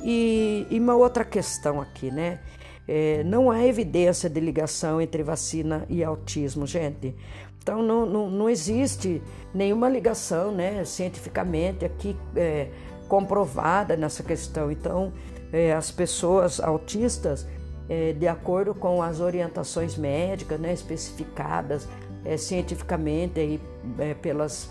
E, 0.02 0.66
e 0.70 0.78
uma 0.78 0.94
outra 0.94 1.24
questão 1.24 1.80
aqui, 1.80 2.10
né? 2.10 2.40
É, 2.86 3.24
não 3.24 3.50
há 3.50 3.64
evidência 3.64 4.28
de 4.28 4.38
ligação 4.40 5.00
entre 5.00 5.22
vacina 5.22 5.86
e 5.88 6.04
autismo, 6.04 6.66
gente. 6.66 7.14
Então 7.62 7.82
não, 7.82 8.04
não, 8.04 8.28
não 8.28 8.50
existe 8.50 9.22
nenhuma 9.54 9.88
ligação 9.88 10.52
né, 10.52 10.84
cientificamente 10.84 11.82
aqui 11.82 12.14
é, 12.36 12.68
comprovada 13.08 13.96
nessa 13.96 14.22
questão. 14.22 14.70
Então 14.70 15.14
é, 15.54 15.72
as 15.72 15.88
pessoas 15.92 16.58
autistas, 16.58 17.46
é, 17.88 18.12
de 18.12 18.26
acordo 18.26 18.74
com 18.74 19.00
as 19.00 19.20
orientações 19.20 19.96
médicas 19.96 20.58
né, 20.58 20.72
especificadas 20.72 21.86
é, 22.24 22.36
cientificamente 22.36 23.38
aí, 23.38 23.60
é, 24.00 24.14
pelas, 24.14 24.68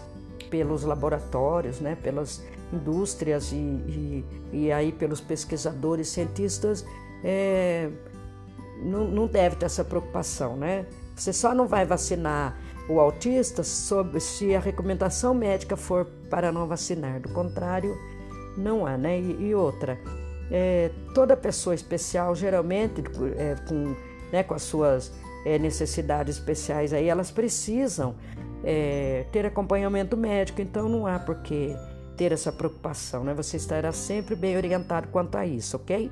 pelos 0.49 0.83
laboratórios, 0.83 1.79
né, 1.79 1.95
pelas 2.03 2.43
indústrias 2.73 3.53
e, 3.53 3.55
e, 3.55 4.25
e 4.51 4.71
aí 4.73 4.91
pelos 4.91 5.21
pesquisadores 5.21 6.09
cientistas, 6.09 6.85
não, 8.81 9.05
não 9.05 9.27
deve 9.27 9.55
ter 9.55 9.67
essa 9.67 9.85
preocupação, 9.85 10.57
né? 10.57 10.85
Você 11.15 11.31
só 11.31 11.53
não 11.53 11.67
vai 11.67 11.85
vacinar 11.85 12.57
o 12.89 12.99
autista 12.99 13.63
sobre, 13.63 14.19
se 14.19 14.53
a 14.53 14.59
recomendação 14.59 15.33
médica 15.33 15.77
for 15.77 16.05
para 16.29 16.51
não 16.51 16.67
vacinar. 16.67 17.21
Do 17.21 17.29
contrário, 17.29 17.97
não 18.57 18.85
há, 18.85 18.97
né? 18.97 19.17
E, 19.19 19.47
e 19.47 19.55
outra, 19.55 19.97
é, 20.51 20.91
toda 21.13 21.35
pessoa 21.35 21.73
especial, 21.73 22.35
geralmente 22.35 23.03
é, 23.37 23.55
com, 23.67 23.95
né, 24.31 24.43
com 24.43 24.53
as 24.53 24.63
suas 24.63 25.11
é, 25.45 25.57
necessidades 25.57 26.37
especiais 26.37 26.93
aí, 26.93 27.07
elas 27.07 27.31
precisam 27.31 28.15
é, 28.63 29.25
ter 29.31 29.45
acompanhamento 29.45 30.15
médico, 30.15 30.61
então 30.61 30.87
não 30.87 31.05
há 31.05 31.19
por 31.19 31.41
que 31.41 31.75
ter 32.15 32.31
essa 32.31 32.51
preocupação, 32.51 33.23
né? 33.23 33.33
Você 33.33 33.57
estará 33.57 33.91
sempre 33.91 34.35
bem 34.35 34.55
orientado 34.55 35.07
quanto 35.07 35.35
a 35.35 35.45
isso, 35.45 35.75
ok? 35.77 36.11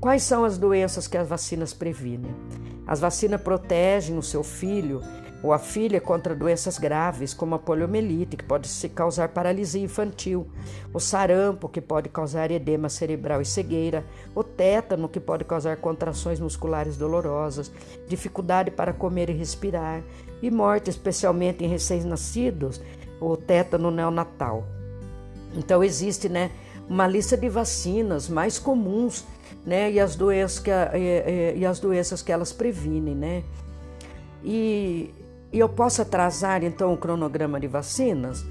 Quais 0.00 0.22
são 0.22 0.44
as 0.44 0.58
doenças 0.58 1.06
que 1.06 1.16
as 1.16 1.28
vacinas 1.28 1.72
previnem? 1.72 2.34
As 2.86 3.00
vacinas 3.00 3.40
protegem 3.40 4.18
o 4.18 4.22
seu 4.22 4.42
filho 4.42 5.00
ou 5.42 5.52
a 5.52 5.58
filha 5.58 6.00
contra 6.00 6.34
doenças 6.34 6.78
graves, 6.78 7.32
como 7.32 7.54
a 7.54 7.58
poliomielite, 7.58 8.36
que 8.36 8.44
pode 8.44 8.68
causar 8.90 9.28
paralisia 9.28 9.82
infantil, 9.82 10.46
o 10.92 11.00
sarampo, 11.00 11.68
que 11.68 11.80
pode 11.80 12.08
causar 12.08 12.50
edema 12.50 12.88
cerebral 12.88 13.40
e 13.40 13.44
cegueira, 13.44 14.04
o 14.34 14.44
tétano, 14.44 15.08
que 15.08 15.20
pode 15.20 15.44
causar 15.44 15.76
contrações 15.78 16.38
musculares 16.38 16.96
dolorosas, 16.96 17.72
dificuldade 18.06 18.70
para 18.70 18.92
comer 18.92 19.30
e 19.30 19.34
respirar, 19.34 20.02
e 20.42 20.50
morte, 20.50 20.90
especialmente 20.90 21.64
em 21.64 21.68
recém-nascidos, 21.68 22.80
o 23.20 23.36
tétano 23.36 23.90
neonatal. 23.90 24.64
Então 25.54 25.82
existe, 25.82 26.28
né, 26.28 26.50
uma 26.88 27.06
lista 27.06 27.36
de 27.36 27.48
vacinas 27.48 28.28
mais 28.28 28.58
comuns 28.58 29.24
né? 29.64 29.90
E 29.90 30.00
as 30.00 30.16
doenças 30.16 30.58
que, 30.58 30.70
e, 30.70 31.58
e, 31.58 31.66
as 31.66 31.78
doenças 31.78 32.22
que 32.22 32.32
elas 32.32 32.52
previnem, 32.52 33.14
né? 33.14 33.44
E, 34.42 35.12
e 35.52 35.58
eu 35.58 35.68
posso 35.68 36.02
atrasar 36.02 36.62
então 36.62 36.92
o 36.92 36.96
cronograma 36.96 37.58
de 37.58 37.66
vacinas? 37.66 38.44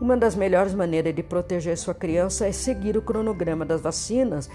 Uma 0.00 0.16
das 0.16 0.34
melhores 0.34 0.74
maneiras 0.74 1.14
de 1.14 1.22
proteger 1.22 1.76
sua 1.76 1.94
criança 1.94 2.46
é 2.46 2.52
seguir 2.52 2.96
o 2.96 3.02
cronograma 3.02 3.64
das 3.64 3.80
vacinas, 3.80 4.48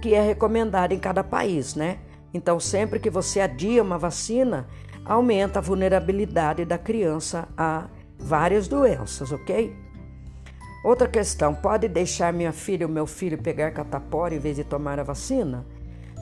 que 0.00 0.14
é 0.14 0.22
recomendado 0.22 0.92
em 0.92 0.98
cada 0.98 1.24
país, 1.24 1.74
né? 1.74 1.98
Então, 2.32 2.58
sempre 2.58 2.98
que 2.98 3.10
você 3.10 3.40
adia 3.40 3.82
uma 3.82 3.98
vacina, 3.98 4.66
aumenta 5.04 5.58
a 5.58 5.62
vulnerabilidade 5.62 6.64
da 6.64 6.78
criança 6.78 7.48
a 7.56 7.88
várias 8.18 8.68
doenças, 8.68 9.32
ok? 9.32 9.76
Outra 10.84 11.08
questão: 11.08 11.54
pode 11.54 11.88
deixar 11.88 12.32
minha 12.32 12.52
filha 12.52 12.86
ou 12.86 12.92
meu 12.92 13.06
filho 13.06 13.38
pegar 13.38 13.72
catapora 13.72 14.34
em 14.34 14.38
vez 14.38 14.56
de 14.56 14.64
tomar 14.64 14.98
a 14.98 15.04
vacina? 15.04 15.66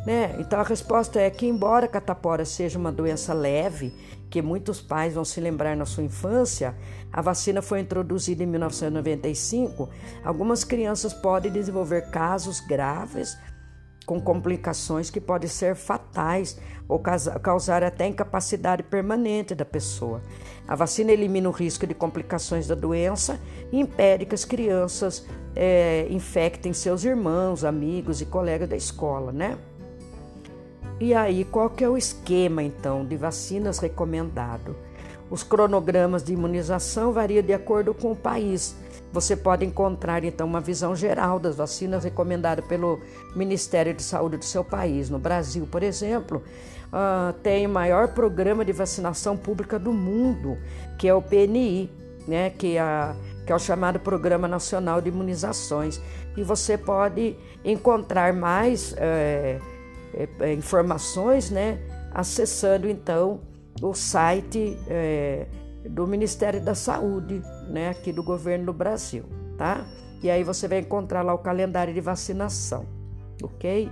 Né? 0.07 0.35
Então 0.39 0.59
a 0.61 0.63
resposta 0.63 1.21
é 1.21 1.29
que, 1.29 1.47
embora 1.47 1.87
a 1.87 1.89
catapora 1.89 2.45
seja 2.45 2.79
uma 2.79 2.91
doença 2.91 3.35
leve, 3.35 3.95
que 4.31 4.41
muitos 4.41 4.81
pais 4.81 5.15
vão 5.15 5.25
se 5.25 5.41
lembrar 5.41 5.77
na 5.77 5.85
sua 5.85 6.05
infância, 6.05 6.75
a 7.13 7.21
vacina 7.21 7.61
foi 7.61 7.81
introduzida 7.81 8.43
em 8.43 8.47
1995. 8.47 9.91
Algumas 10.25 10.65
crianças 10.65 11.13
podem 11.13 11.51
desenvolver 11.51 12.11
casos 12.11 12.61
graves 12.61 13.37
com 14.07 14.21
complicações 14.21 15.11
que 15.11 15.21
podem 15.21 15.49
ser 15.49 15.77
fatais 15.77 16.59
ou 16.89 16.99
causar 16.99 17.85
até 17.85 18.07
incapacidade 18.07 18.83
permanente 18.83 19.55
da 19.55 19.65
pessoa. 19.65 20.21
A 20.67 20.75
vacina 20.75 21.13
elimina 21.13 21.49
o 21.49 21.53
risco 21.53 21.87
de 21.87 21.95
complicações 21.95 22.67
da 22.67 22.75
doença 22.75 23.39
e 23.71 23.79
impede 23.79 24.27
que 24.27 24.35
as 24.35 24.45
crianças 24.45 25.27
é, 25.55 26.07
infectem 26.11 26.73
seus 26.73 27.05
irmãos, 27.05 27.65
amigos 27.65 28.21
e 28.21 28.27
colegas 28.27 28.69
da 28.69 28.77
escola, 28.77 29.31
né? 29.31 29.59
E 31.01 31.15
aí, 31.15 31.47
qual 31.47 31.71
que 31.71 31.83
é 31.83 31.89
o 31.89 31.97
esquema 31.97 32.63
então 32.63 33.07
de 33.07 33.17
vacinas 33.17 33.79
recomendado? 33.79 34.77
Os 35.31 35.43
cronogramas 35.43 36.23
de 36.23 36.35
imunização 36.35 37.11
variam 37.11 37.43
de 37.43 37.55
acordo 37.55 37.95
com 37.95 38.13
o 38.13 38.17
país. 38.17 38.77
Você 39.11 39.35
pode 39.35 39.65
encontrar 39.65 40.23
então 40.25 40.47
uma 40.47 40.61
visão 40.61 40.95
geral 40.95 41.39
das 41.39 41.57
vacinas 41.57 42.05
recomendadas 42.05 42.67
pelo 42.67 43.01
Ministério 43.35 43.95
de 43.95 44.03
Saúde 44.03 44.37
do 44.37 44.45
seu 44.45 44.63
país. 44.63 45.09
No 45.09 45.19
Brasil, 45.19 45.67
por 45.67 45.83
exemplo, 45.83 46.43
uh, 46.93 47.33
tem 47.43 47.67
o 47.67 47.71
maior 47.71 48.09
programa 48.09 48.63
de 48.63 48.73
vacinação 48.73 49.39
pública 49.39 49.79
do 49.79 49.95
mundo, 49.95 50.59
que 50.99 51.09
é 51.09 51.15
o 51.15 51.23
PNI, 51.23 51.91
né, 52.29 52.51
que, 52.51 52.77
a, 52.77 53.17
que 53.47 53.53
é 53.53 53.57
o 53.57 53.59
chamado 53.59 53.99
Programa 53.99 54.47
Nacional 54.47 55.01
de 55.01 55.09
Imunizações. 55.09 55.99
E 56.37 56.43
você 56.43 56.77
pode 56.77 57.39
encontrar 57.65 58.35
mais 58.35 58.95
é, 58.99 59.59
é, 60.15 60.53
informações, 60.53 61.51
né, 61.51 61.79
acessando 62.13 62.89
então 62.89 63.41
o 63.81 63.95
site 63.95 64.77
é, 64.89 65.47
do 65.89 66.07
Ministério 66.07 66.61
da 66.61 66.75
Saúde, 66.75 67.43
né, 67.69 67.89
aqui 67.89 68.13
do 68.13 68.23
governo 68.23 68.67
do 68.67 68.73
Brasil, 68.73 69.25
tá? 69.57 69.87
E 70.23 70.31
aí 70.31 70.45
você 70.45 70.69
vai 70.69 70.81
encontrar 70.81 71.23
lá 71.23 71.33
o 71.33 71.39
calendário 71.39 71.95
de 71.95 72.01
vacinação, 72.01 72.85
ok? 73.43 73.91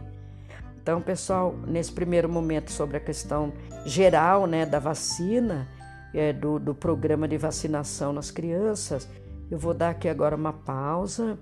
Então, 0.83 1.01
pessoal, 1.01 1.55
nesse 1.67 1.93
primeiro 1.93 2.29
momento 2.29 2.71
sobre 2.71 2.97
a 2.97 3.01
questão 3.01 3.53
geral, 3.87 4.47
né, 4.47 4.67
da 4.67 4.79
vacina, 4.79 5.69
é, 6.13 6.33
do, 6.33 6.59
do 6.59 6.75
programa 6.75 7.29
de 7.29 7.37
vacinação 7.39 8.13
nas 8.13 8.31
crianças, 8.31 9.09
eu 9.51 9.59
vou 9.59 9.73
dar 9.73 9.91
aqui 9.91 10.09
agora 10.09 10.37
uma 10.37 10.53
pausa, 10.53 11.39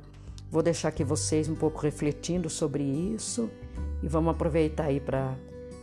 vou 0.51 0.63
deixar 0.63 0.89
aqui 0.89 1.03
vocês 1.03 1.49
um 1.49 1.55
pouco 1.55 1.81
refletindo 1.81 2.49
sobre 2.49 2.83
isso 2.83 3.51
e 4.03 4.09
vamos 4.09 4.31
aproveitar 4.31 4.85
aí 4.85 5.01
para 5.01 5.35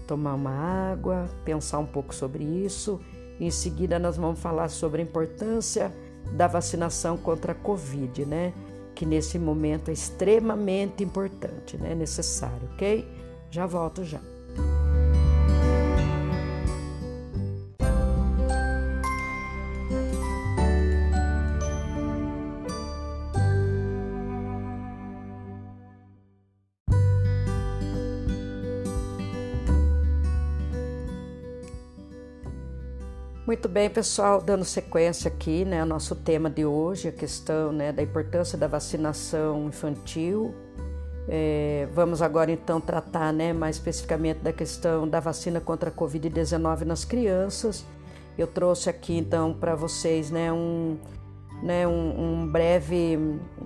tomar 0.08 0.34
uma 0.36 0.52
água, 0.92 1.30
pensar 1.44 1.80
um 1.80 1.86
pouco 1.86 2.14
sobre 2.14 2.44
isso. 2.44 3.00
Em 3.40 3.50
seguida, 3.50 3.98
nós 3.98 4.18
vamos 4.18 4.40
falar 4.40 4.70
sobre 4.70 5.02
a 5.02 5.04
importância 5.04 5.92
da 6.32 6.48
vacinação 6.48 7.18
contra 7.18 7.52
a 7.52 7.56
Covid, 7.56 8.26
né? 8.26 8.54
Que 8.96 9.06
nesse 9.06 9.40
momento 9.40 9.90
é 9.90 9.94
extremamente 9.94 11.04
importante, 11.04 11.78
né? 11.78 11.96
Necessário, 11.96 12.70
ok? 12.74 13.08
Já 13.50 13.66
volto 13.66 14.04
já. 14.04 14.22
Muito 33.46 33.68
bem, 33.68 33.90
pessoal, 33.90 34.42
dando 34.42 34.64
sequência 34.64 35.28
aqui, 35.28 35.66
né, 35.66 35.82
ao 35.82 35.86
nosso 35.86 36.16
tema 36.16 36.50
de 36.50 36.64
hoje, 36.64 37.10
a 37.10 37.12
questão 37.12 37.74
né, 37.74 37.92
da 37.92 38.02
importância 38.02 38.58
da 38.58 38.68
vacinação 38.68 39.68
infantil. 39.68 40.56
É, 41.28 41.86
vamos 41.92 42.22
agora 42.22 42.52
então 42.52 42.80
tratar 42.80 43.34
né, 43.34 43.52
mais 43.52 43.76
especificamente 43.76 44.38
da 44.38 44.54
questão 44.54 45.06
da 45.06 45.20
vacina 45.20 45.60
contra 45.60 45.90
a 45.90 45.94
Covid-19 45.94 46.86
nas 46.86 47.04
crianças. 47.04 47.86
Eu 48.38 48.48
trouxe 48.48 48.90
aqui 48.90 49.18
então 49.18 49.54
para 49.54 49.76
vocês 49.76 50.32
né, 50.32 50.50
um, 50.50 50.98
né, 51.62 51.86
um, 51.86 52.44
um 52.44 52.48
breve 52.48 53.20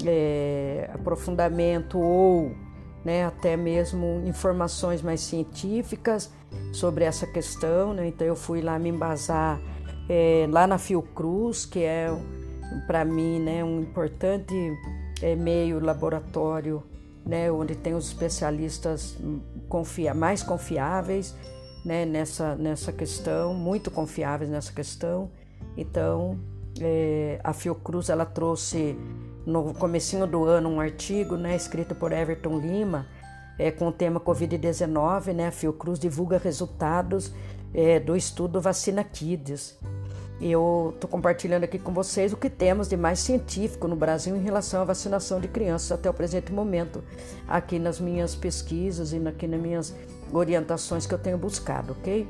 é, 0.03 0.89
aprofundamento 0.91 2.00
ou 2.00 2.51
né, 3.08 3.24
até 3.24 3.56
mesmo 3.56 4.22
informações 4.26 5.02
mais 5.02 5.22
científicas 5.22 6.30
sobre 6.74 7.06
essa 7.06 7.26
questão. 7.26 7.94
Né? 7.94 8.10
Então 8.10 8.28
eu 8.28 8.36
fui 8.36 8.62
lá 8.62 8.78
me 8.78 8.90
embasar 8.90 9.62
é, 10.10 10.46
lá 10.50 10.68
na 10.68 10.78
Fiocruz, 10.78 11.66
que 11.66 11.80
é 11.84 12.10
para 12.86 13.06
mim 13.06 13.40
né, 13.40 13.64
um 13.64 13.80
importante 13.80 14.54
é, 15.22 15.38
meio 15.38 15.80
laboratório, 15.80 16.84
né, 17.26 17.50
onde 17.50 17.76
tem 17.76 17.94
os 17.94 18.08
especialistas 18.08 19.18
confia, 19.70 20.14
mais 20.14 20.44
confiáveis 20.44 21.34
né, 21.86 22.05
nessa, 22.05 22.55
nessa 22.58 22.92
questão, 22.92 23.53
muito 23.53 23.90
confiáveis 23.90 24.50
nessa 24.50 24.74
questão. 24.74 25.31
Então, 25.77 26.38
é, 26.81 27.40
a 27.42 27.53
Fiocruz 27.53 28.10
ela 28.10 28.25
trouxe 28.25 28.98
no 29.48 29.74
comecinho 29.74 30.27
do 30.27 30.44
ano 30.44 30.68
um 30.68 30.81
artigo 30.81 31.38
né, 31.38 31.55
escrito 31.55 31.96
por 31.96 32.12
Everton 32.12 32.60
Lima 32.60 33.07
é, 33.57 33.72
com 33.72 33.88
o 33.88 33.92
tema 33.94 34.20
Covid-19. 34.20 35.33
Né, 35.33 35.48
a 35.48 35.51
Fiocruz 35.51 35.98
divulga 35.98 36.38
resultados 36.38 37.31
é, 37.74 37.98
do 37.98 38.16
estudo 38.16 38.60
Vacina 38.60 39.05
Kids. 39.05 39.79
Eu 40.42 40.92
estou 40.94 41.10
compartilhando 41.10 41.64
aqui 41.64 41.79
com 41.79 41.94
vocês 41.94 42.33
o 42.33 42.38
que 42.38 42.50
temos 42.50 42.90
de 42.90 42.98
mais 42.98 43.20
científico 43.20 43.88
no 43.88 43.96
Brasil 43.96 44.36
em 44.36 44.44
relação 44.44 44.81
à 44.81 44.83
vacinação 44.83 45.40
de 45.40 45.48
crianças 45.48 45.94
até 45.94 46.10
o 46.10 46.14
presente 46.14 46.51
momento, 46.51 47.01
aqui 47.48 47.79
nas 47.79 48.00
minhas 48.00 48.36
pesquisas 48.36 49.14
e 49.14 49.27
aqui 49.27 49.48
nas 49.48 49.60
minhas 49.60 49.96
orientações 50.31 51.07
que 51.07 51.14
eu 51.14 51.18
tenho 51.18 51.40
buscado, 51.40 51.94
ok? 51.94 52.27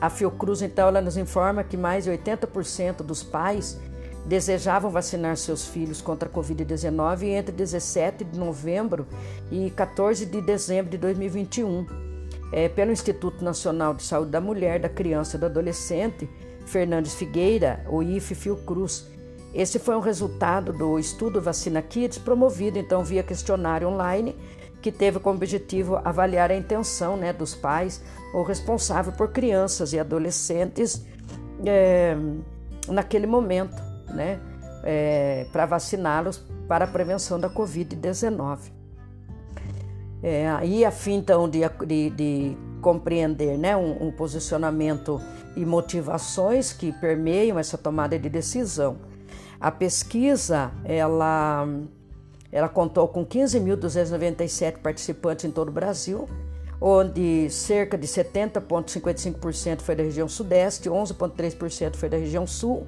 A 0.00 0.10
Fiocruz, 0.10 0.62
então, 0.62 0.88
ela 0.88 1.00
nos 1.00 1.16
informa 1.16 1.62
que 1.62 1.76
mais 1.76 2.04
de 2.04 2.10
80% 2.10 3.02
dos 3.02 3.22
pais 3.22 3.78
desejavam 4.26 4.90
vacinar 4.90 5.36
seus 5.36 5.66
filhos 5.66 6.02
contra 6.02 6.28
a 6.28 6.32
Covid-19 6.32 7.24
entre 7.28 7.54
17 7.54 8.24
de 8.24 8.38
novembro 8.38 9.06
e 9.50 9.70
14 9.70 10.26
de 10.26 10.40
dezembro 10.40 10.90
de 10.90 10.98
2021. 10.98 11.86
É, 12.52 12.68
pelo 12.68 12.92
Instituto 12.92 13.44
Nacional 13.44 13.94
de 13.94 14.02
Saúde 14.02 14.30
da 14.30 14.40
Mulher, 14.40 14.80
da 14.80 14.88
Criança 14.88 15.36
e 15.36 15.40
do 15.40 15.46
Adolescente, 15.46 16.28
Fernandes 16.64 17.14
Figueira, 17.14 17.84
o 17.88 18.02
IFE 18.02 18.34
Fiocruz. 18.34 19.06
Esse 19.54 19.78
foi 19.78 19.96
um 19.96 20.00
resultado 20.00 20.72
do 20.72 20.98
estudo 20.98 21.40
Vacina 21.40 21.80
Kids, 21.80 22.18
promovido 22.18 22.78
então 22.78 23.02
via 23.02 23.22
questionário 23.22 23.88
online, 23.88 24.36
que 24.82 24.92
teve 24.92 25.18
como 25.18 25.36
objetivo 25.36 25.96
avaliar 26.04 26.50
a 26.50 26.56
intenção 26.56 27.16
né, 27.16 27.32
dos 27.32 27.54
pais 27.54 28.02
ou 28.34 28.42
responsável 28.42 29.12
por 29.12 29.32
crianças 29.32 29.92
e 29.92 29.98
adolescentes 29.98 31.04
é, 31.64 32.16
naquele 32.88 33.26
momento, 33.26 33.85
né, 34.10 34.40
é, 34.82 35.46
para 35.52 35.66
vaciná-los 35.66 36.38
para 36.68 36.84
a 36.84 36.88
prevenção 36.88 37.38
da 37.38 37.48
Covid-19. 37.48 38.72
É, 40.22 40.48
e 40.64 40.84
a 40.84 40.90
fim 40.90 41.14
então 41.14 41.48
de, 41.48 41.60
de, 41.86 42.10
de 42.10 42.56
compreender 42.80 43.58
né, 43.58 43.76
um, 43.76 44.08
um 44.08 44.12
posicionamento 44.12 45.20
e 45.54 45.64
motivações 45.64 46.72
que 46.72 46.92
permeiam 46.92 47.58
essa 47.58 47.76
tomada 47.78 48.18
de 48.18 48.28
decisão. 48.28 48.98
A 49.60 49.70
pesquisa 49.70 50.70
ela, 50.84 51.66
ela 52.52 52.68
contou 52.68 53.08
com 53.08 53.24
15.297 53.24 54.78
participantes 54.78 55.44
em 55.44 55.50
todo 55.50 55.68
o 55.68 55.72
Brasil, 55.72 56.28
onde 56.80 57.48
cerca 57.50 57.96
de 57.96 58.06
70,55% 58.06 59.80
foi 59.80 59.94
da 59.94 60.02
região 60.02 60.28
Sudeste, 60.28 60.90
11,3% 60.90 61.96
foi 61.96 62.08
da 62.08 62.18
região 62.18 62.46
Sul, 62.46 62.86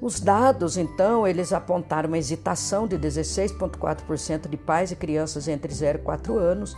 Os 0.00 0.18
dados, 0.18 0.76
então, 0.76 1.28
eles 1.28 1.52
apontaram 1.52 2.08
uma 2.08 2.18
hesitação 2.18 2.88
de 2.88 2.98
16,4% 2.98 4.48
de 4.48 4.56
pais 4.56 4.90
e 4.90 4.96
crianças 4.96 5.46
entre 5.46 5.72
0 5.72 5.98
e 5.98 6.02
4 6.02 6.38
anos, 6.38 6.76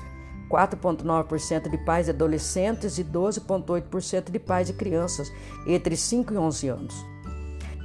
4,9% 0.50 1.70
de 1.70 1.78
pais 1.78 2.06
e 2.06 2.10
adolescentes 2.10 2.98
e 2.98 3.04
12,8% 3.04 4.30
de 4.30 4.38
pais 4.38 4.68
e 4.68 4.74
crianças 4.74 5.32
entre 5.66 5.96
5 5.96 6.34
e 6.34 6.36
11 6.36 6.68
anos. 6.68 7.13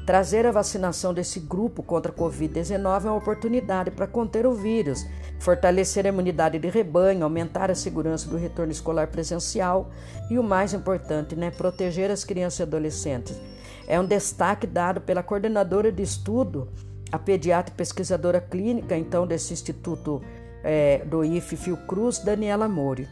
Trazer 0.10 0.44
a 0.48 0.52
vacinação 0.52 1.14
desse 1.14 1.40
grupo 1.40 1.84
contra 1.84 2.12
a 2.12 2.16
Covid-19 2.16 3.06
é 3.06 3.10
uma 3.12 3.16
oportunidade 3.16 3.92
para 3.92 4.08
conter 4.08 4.44
o 4.44 4.56
vírus, 4.56 5.06
fortalecer 5.38 6.04
a 6.08 6.10
imunidade 6.10 6.58
de 6.58 6.68
rebanho, 6.68 7.24
aumentar 7.24 7.70
a 7.70 7.76
segurança 7.76 8.28
do 8.28 8.36
retorno 8.36 8.72
escolar 8.72 9.06
presencial 9.10 9.92
e, 10.28 10.40
o 10.40 10.44
mais 10.44 10.74
importante, 10.74 11.36
né, 11.36 11.52
proteger 11.52 12.10
as 12.10 12.24
crianças 12.24 12.58
e 12.58 12.64
adolescentes 12.64 13.40
é 13.88 14.00
um 14.00 14.04
destaque 14.04 14.66
dado 14.66 15.00
pela 15.00 15.22
coordenadora 15.22 15.92
de 15.92 16.02
estudo, 16.02 16.70
a 17.12 17.20
pediatra 17.20 17.72
e 17.72 17.78
pesquisadora 17.78 18.42
clínica, 18.42 18.98
então, 18.98 19.28
desse 19.28 19.54
instituto 19.54 20.24
é, 20.64 21.06
do 21.06 21.24
IFE 21.24 21.56
Fiocruz, 21.56 22.18
Daniela 22.18 22.68
Mori. 22.68 23.08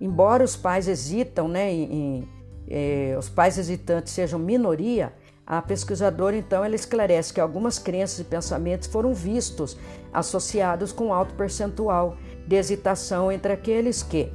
Embora 0.00 0.44
os 0.44 0.54
pais 0.54 0.86
hesitam, 0.86 1.48
né, 1.48 1.72
em, 1.72 1.92
em, 1.92 2.28
é, 2.68 3.16
os 3.18 3.28
pais 3.28 3.58
hesitantes 3.58 4.12
sejam 4.12 4.38
minoria, 4.38 5.12
a 5.46 5.60
pesquisadora, 5.60 6.36
então, 6.36 6.64
ela 6.64 6.74
esclarece 6.74 7.32
que 7.32 7.40
algumas 7.40 7.78
crenças 7.78 8.20
e 8.20 8.24
pensamentos 8.24 8.88
foram 8.88 9.12
vistos 9.12 9.76
associados 10.12 10.92
com 10.92 11.12
alto 11.12 11.34
percentual 11.34 12.16
de 12.46 12.56
hesitação 12.56 13.30
entre 13.30 13.52
aqueles 13.52 14.02
que 14.02 14.32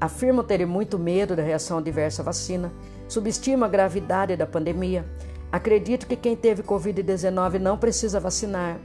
afirmam 0.00 0.44
terem 0.44 0.66
muito 0.66 0.98
medo 0.98 1.34
da 1.34 1.42
reação 1.42 1.78
adversa 1.78 2.22
à 2.22 2.24
vacina, 2.24 2.72
Subestima 3.08 3.64
a 3.64 3.68
gravidade 3.70 4.36
da 4.36 4.46
pandemia. 4.46 5.04
Acredito 5.50 6.06
que 6.06 6.14
quem 6.14 6.36
teve 6.36 6.62
Covid-19 6.62 7.58
não 7.58 7.78
precisa 7.78 8.20
vacinar. 8.20 8.78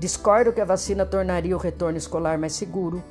Discordo 0.00 0.52
que 0.52 0.60
a 0.60 0.64
vacina 0.64 1.06
tornaria 1.06 1.54
o 1.54 1.60
retorno 1.60 1.96
escolar 1.96 2.36
mais 2.36 2.54
seguro. 2.54 3.02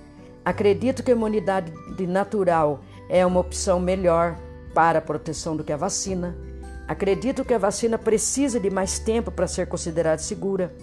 Acredito 0.43 1.01
que 1.01 1.11
a 1.11 1.15
imunidade 1.15 1.71
natural 2.05 2.81
é 3.07 3.25
uma 3.25 3.39
opção 3.39 3.79
melhor 3.79 4.37
para 4.73 4.99
a 4.99 5.01
proteção 5.01 5.55
do 5.55 5.63
que 5.63 5.71
a 5.71 5.77
vacina. 5.77 6.35
Acredito 6.89 7.45
que 7.45 7.53
a 7.53 7.59
vacina 7.59 7.99
precisa 7.99 8.59
de 8.59 8.71
mais 8.71 8.97
tempo 8.97 9.29
para 9.29 9.45
ser 9.45 9.67
considerada 9.67 10.17
segura. 10.17 10.73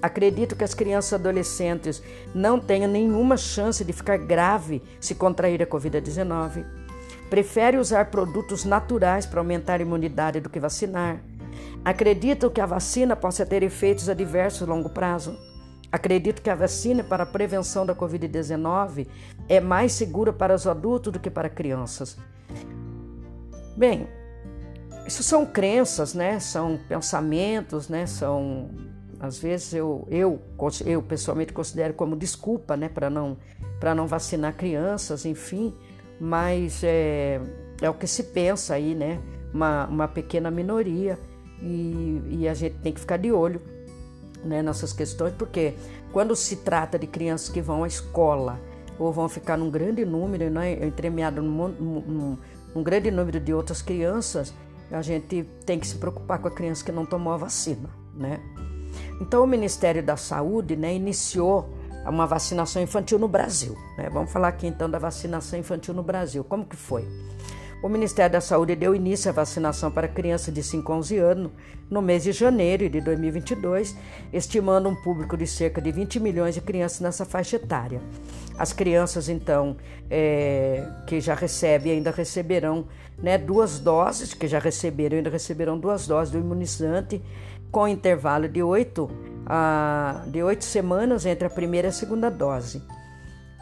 Acredito 0.00 0.54
que 0.54 0.62
as 0.62 0.72
crianças 0.72 1.10
e 1.10 1.14
adolescentes 1.16 2.00
não 2.32 2.60
tenham 2.60 2.88
nenhuma 2.88 3.36
chance 3.36 3.84
de 3.84 3.92
ficar 3.92 4.18
grave 4.18 4.80
se 5.00 5.16
contrair 5.16 5.60
a 5.60 5.66
Covid-19. 5.66 6.64
Prefere 7.28 7.76
usar 7.76 8.04
produtos 8.04 8.64
naturais 8.64 9.26
para 9.26 9.40
aumentar 9.40 9.80
a 9.80 9.82
imunidade 9.82 10.38
do 10.38 10.48
que 10.48 10.60
vacinar. 10.60 11.20
Acredito 11.84 12.52
que 12.52 12.60
a 12.60 12.66
vacina 12.66 13.16
possa 13.16 13.44
ter 13.44 13.64
efeitos 13.64 14.08
adversos 14.08 14.62
a 14.62 14.72
longo 14.72 14.90
prazo. 14.90 15.36
Acredito 15.90 16.40
que 16.40 16.50
a 16.50 16.54
vacina 16.54 17.02
para 17.02 17.24
a 17.24 17.26
prevenção 17.26 17.84
da 17.84 17.96
Covid-19 17.96 19.08
é 19.48 19.58
mais 19.58 19.90
segura 19.90 20.32
para 20.32 20.54
os 20.54 20.68
adultos 20.68 21.12
do 21.12 21.18
que 21.18 21.28
para 21.28 21.48
crianças. 21.48 22.16
Bem, 23.76 24.06
isso 25.08 25.22
são 25.22 25.44
crenças, 25.46 26.12
né? 26.12 26.38
São 26.38 26.78
pensamentos, 26.88 27.88
né? 27.88 28.06
São 28.06 28.68
às 29.20 29.38
vezes 29.38 29.74
eu, 29.74 30.06
eu, 30.08 30.40
eu 30.86 31.02
pessoalmente 31.02 31.52
considero 31.52 31.92
como 31.94 32.16
desculpa, 32.16 32.76
né, 32.76 32.88
para 32.88 33.10
não, 33.10 33.36
para 33.80 33.92
não 33.92 34.06
vacinar 34.06 34.54
crianças, 34.54 35.26
enfim, 35.26 35.74
mas 36.20 36.84
é, 36.84 37.40
é 37.82 37.90
o 37.90 37.94
que 37.94 38.06
se 38.06 38.22
pensa 38.22 38.74
aí, 38.74 38.94
né, 38.94 39.20
uma, 39.52 39.86
uma 39.86 40.06
pequena 40.06 40.50
minoria. 40.50 41.18
E, 41.60 42.22
e 42.28 42.48
a 42.48 42.54
gente 42.54 42.76
tem 42.78 42.92
que 42.92 43.00
ficar 43.00 43.16
de 43.16 43.32
olho 43.32 43.60
né, 44.44 44.62
nessas 44.62 44.92
questões, 44.92 45.34
porque 45.36 45.74
quando 46.12 46.36
se 46.36 46.54
trata 46.54 46.96
de 46.96 47.08
crianças 47.08 47.48
que 47.48 47.60
vão 47.60 47.82
à 47.82 47.88
escola 47.88 48.60
ou 48.96 49.12
vão 49.12 49.28
ficar 49.28 49.56
num 49.56 49.68
grande 49.68 50.04
número, 50.04 50.48
né, 50.48 50.74
entremeado 50.86 51.42
num, 51.42 51.66
num, 51.68 52.38
num 52.72 52.82
grande 52.84 53.10
número 53.10 53.40
de 53.40 53.52
outras 53.52 53.82
crianças, 53.82 54.54
a 54.90 55.02
gente 55.02 55.44
tem 55.64 55.78
que 55.78 55.86
se 55.86 55.96
preocupar 55.96 56.38
com 56.38 56.48
a 56.48 56.50
criança 56.50 56.84
que 56.84 56.92
não 56.92 57.04
tomou 57.04 57.32
a 57.32 57.36
vacina, 57.36 57.90
né? 58.14 58.40
Então, 59.20 59.42
o 59.42 59.46
Ministério 59.46 60.02
da 60.02 60.16
Saúde 60.16 60.76
né, 60.76 60.94
iniciou 60.94 61.68
uma 62.06 62.26
vacinação 62.26 62.80
infantil 62.80 63.18
no 63.18 63.28
Brasil. 63.28 63.76
Né? 63.96 64.08
Vamos 64.10 64.30
falar 64.32 64.48
aqui 64.48 64.66
então 64.66 64.88
da 64.88 64.98
vacinação 64.98 65.58
infantil 65.58 65.92
no 65.92 66.02
Brasil. 66.02 66.42
Como 66.44 66.64
que 66.64 66.76
foi? 66.76 67.06
O 67.80 67.88
Ministério 67.88 68.32
da 68.32 68.40
Saúde 68.40 68.74
deu 68.74 68.92
início 68.92 69.30
à 69.30 69.32
vacinação 69.32 69.88
para 69.88 70.08
crianças 70.08 70.52
de 70.52 70.64
5 70.64 70.92
a 70.92 70.96
11 70.96 71.18
anos 71.18 71.52
no 71.88 72.02
mês 72.02 72.24
de 72.24 72.32
janeiro 72.32 72.90
de 72.90 73.00
2022, 73.00 73.96
estimando 74.32 74.88
um 74.88 74.96
público 74.96 75.36
de 75.36 75.46
cerca 75.46 75.80
de 75.80 75.92
20 75.92 76.18
milhões 76.18 76.56
de 76.56 76.60
crianças 76.60 77.00
nessa 77.00 77.24
faixa 77.24 77.54
etária. 77.54 78.00
As 78.58 78.72
crianças, 78.72 79.28
então, 79.28 79.76
é, 80.10 80.84
que 81.06 81.20
já 81.20 81.36
recebem 81.36 81.92
ainda 81.92 82.10
receberão 82.10 82.88
né, 83.16 83.38
duas 83.38 83.78
doses, 83.78 84.34
que 84.34 84.48
já 84.48 84.58
receberam 84.58 85.16
ainda 85.16 85.30
receberão 85.30 85.78
duas 85.78 86.04
doses 86.08 86.32
do 86.32 86.38
imunizante 86.38 87.22
com 87.70 87.86
intervalo 87.86 88.48
de 88.48 88.60
oito, 88.60 89.08
a, 89.46 90.24
de 90.26 90.42
oito 90.42 90.64
semanas 90.64 91.24
entre 91.24 91.46
a 91.46 91.50
primeira 91.50 91.86
e 91.86 91.90
a 91.90 91.92
segunda 91.92 92.28
dose. 92.28 92.82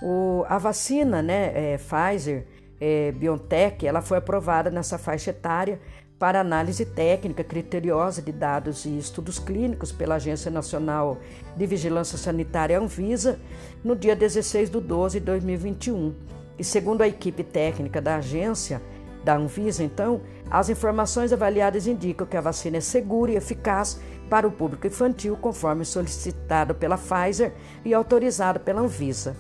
O, 0.02 0.44
a 0.48 0.57
vacina, 0.57 1.20
né, 1.20 1.52
é, 1.55 1.79
Pfizer, 1.79 2.46
é, 2.81 3.12
BioNTech, 3.12 3.87
ela 3.87 4.03
foi 4.03 4.19
aprovada 4.19 4.71
nessa 4.71 4.99
faixa 4.99 5.31
etária 5.31 5.81
para 6.19 6.41
análise 6.41 6.85
técnica 6.87 7.45
criteriosa 7.45 8.23
de 8.23 8.33
dados 8.33 8.87
e 8.87 8.97
estudos 8.99 9.39
clínicos 9.39 9.93
pela 9.93 10.15
Agência 10.15 10.51
Nacional 10.51 11.19
de 11.55 11.67
Vigilância 11.67 12.17
Sanitária 12.17 12.79
Anvisa 12.79 13.39
no 13.85 13.95
dia 13.95 14.17
16 14.17 14.71
de 14.71 14.81
12 14.81 15.21
de 15.21 15.27
2021. 15.27 16.15
E 16.59 16.65
segundo 16.65 17.03
a 17.03 17.09
equipe 17.09 17.45
técnica 17.45 18.01
da 18.01 18.17
agência, 18.17 18.81
da 19.23 19.37
Anvisa, 19.37 19.83
então, 19.83 20.23
as 20.51 20.71
informações 20.71 21.33
avaliadas 21.33 21.87
indicam 21.87 22.27
que 22.27 22.37
a 22.37 22.41
vacina 22.41 22.79
é 22.79 22.81
segura 22.81 23.33
e 23.33 23.37
eficaz 23.37 24.01
para 24.31 24.47
o 24.47 24.53
público 24.53 24.87
infantil, 24.87 25.37
conforme 25.37 25.85
solicitado 25.85 26.75
pela 26.75 26.97
Pfizer 26.97 27.53
e 27.85 27.93
autorizado 27.93 28.61
pela 28.61 28.81
Anvisa. 28.81 29.37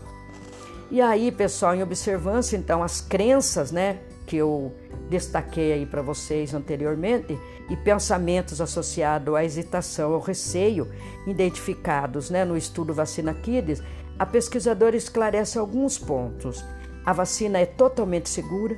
E 0.90 1.00
aí, 1.00 1.32
pessoal, 1.32 1.74
em 1.74 1.82
observância 1.82 2.56
então 2.56 2.82
as 2.82 3.00
crenças, 3.00 3.72
né, 3.72 3.98
que 4.26 4.36
eu 4.36 4.72
destaquei 5.08 5.72
aí 5.72 5.86
para 5.86 6.02
vocês 6.02 6.54
anteriormente 6.54 7.38
e 7.68 7.76
pensamentos 7.76 8.60
associados 8.60 9.34
à 9.34 9.44
hesitação, 9.44 10.14
ao 10.14 10.20
receio 10.20 10.88
identificados, 11.26 12.30
né, 12.30 12.44
no 12.44 12.56
estudo 12.56 12.94
Vacina 12.94 13.34
Kids, 13.34 13.82
a 14.18 14.24
pesquisadora 14.24 14.96
esclarece 14.96 15.58
alguns 15.58 15.98
pontos. 15.98 16.64
A 17.04 17.12
vacina 17.12 17.58
é 17.58 17.66
totalmente 17.66 18.28
segura, 18.28 18.76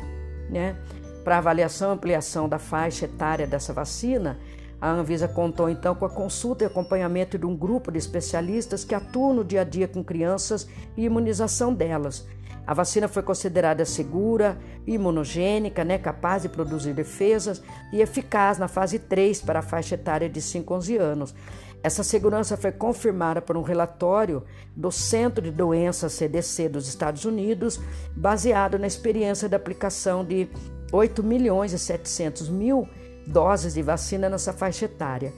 né? 0.51 0.77
Para 1.23 1.38
avaliação 1.38 1.90
e 1.90 1.94
ampliação 1.94 2.49
da 2.49 2.59
faixa 2.59 3.05
etária 3.05 3.47
dessa 3.47 3.73
vacina, 3.73 4.38
a 4.80 4.90
Anvisa 4.90 5.26
contou 5.26 5.68
então 5.68 5.94
com 5.94 6.04
a 6.04 6.10
consulta 6.10 6.62
e 6.62 6.66
acompanhamento 6.66 7.36
de 7.36 7.44
um 7.44 7.56
grupo 7.56 7.90
de 7.90 7.98
especialistas 7.98 8.84
que 8.84 8.94
atuam 8.94 9.34
no 9.34 9.44
dia 9.44 9.62
a 9.62 9.64
dia 9.64 9.88
com 9.88 10.04
crianças 10.04 10.68
e 10.96 11.04
imunização 11.04 11.74
delas. 11.74 12.26
A 12.64 12.74
vacina 12.74 13.08
foi 13.08 13.22
considerada 13.22 13.84
segura, 13.84 14.58
imunogênica, 14.86 15.84
né, 15.84 15.96
capaz 15.96 16.42
de 16.42 16.50
produzir 16.50 16.92
defesas 16.92 17.62
e 17.90 18.02
eficaz 18.02 18.58
na 18.58 18.68
fase 18.68 18.98
3 18.98 19.40
para 19.40 19.60
a 19.60 19.62
faixa 19.62 19.94
etária 19.94 20.28
de 20.28 20.40
5 20.40 20.74
a 20.74 20.76
11 20.76 20.96
anos. 20.98 21.34
Essa 21.82 22.02
segurança 22.04 22.56
foi 22.56 22.70
confirmada 22.70 23.40
por 23.40 23.56
um 23.56 23.62
relatório 23.62 24.44
do 24.76 24.92
Centro 24.92 25.42
de 25.42 25.50
Doenças 25.50 26.12
CDC 26.12 26.68
dos 26.68 26.88
Estados 26.88 27.24
Unidos, 27.24 27.80
baseado 28.14 28.78
na 28.78 28.86
experiência 28.86 29.48
da 29.48 29.56
aplicação 29.56 30.24
de 30.24 30.48
8 30.92 31.22
milhões 31.22 31.72
e 31.72 31.78
700 31.78 32.48
mil 32.48 32.86
doses 33.28 33.74
de 33.74 33.82
vacina 33.82 34.28
nessa 34.28 34.52
faixa 34.52 34.86
etária. 34.86 35.32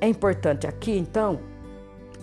É 0.00 0.08
importante 0.08 0.66
aqui, 0.66 0.96
então, 0.96 1.40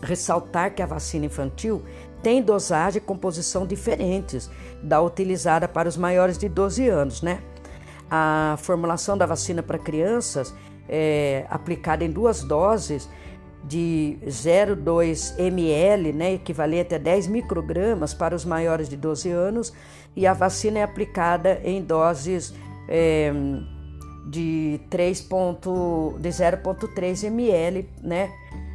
ressaltar 0.01 0.73
que 0.73 0.81
a 0.81 0.85
vacina 0.85 1.25
infantil 1.25 1.83
tem 2.21 2.41
dosagem 2.41 3.01
e 3.01 3.05
composição 3.05 3.65
diferentes 3.65 4.49
da 4.81 5.01
utilizada 5.01 5.67
para 5.67 5.87
os 5.87 5.97
maiores 5.97 6.37
de 6.37 6.49
12 6.49 6.87
anos, 6.87 7.21
né? 7.21 7.41
A 8.09 8.55
formulação 8.59 9.17
da 9.17 9.25
vacina 9.25 9.63
para 9.63 9.79
crianças 9.79 10.53
é 10.87 11.45
aplicada 11.49 12.03
em 12.03 12.11
duas 12.11 12.43
doses 12.43 13.07
de 13.63 14.17
0,2 14.25 15.39
ml, 15.39 16.11
né, 16.11 16.33
equivalente 16.33 16.95
a 16.95 16.97
10 16.97 17.27
microgramas 17.27 18.13
para 18.13 18.35
os 18.35 18.43
maiores 18.43 18.89
de 18.89 18.97
12 18.97 19.29
anos, 19.29 19.71
e 20.15 20.25
a 20.25 20.33
vacina 20.33 20.79
é 20.79 20.83
aplicada 20.83 21.61
em 21.63 21.81
doses 21.81 22.53
é, 22.89 23.31
de 24.25 24.81
3 24.89 25.21
ponto, 25.21 26.17
de 26.19 26.29
0,3 26.29 27.25
ml, 27.25 27.87
né? 28.01 28.31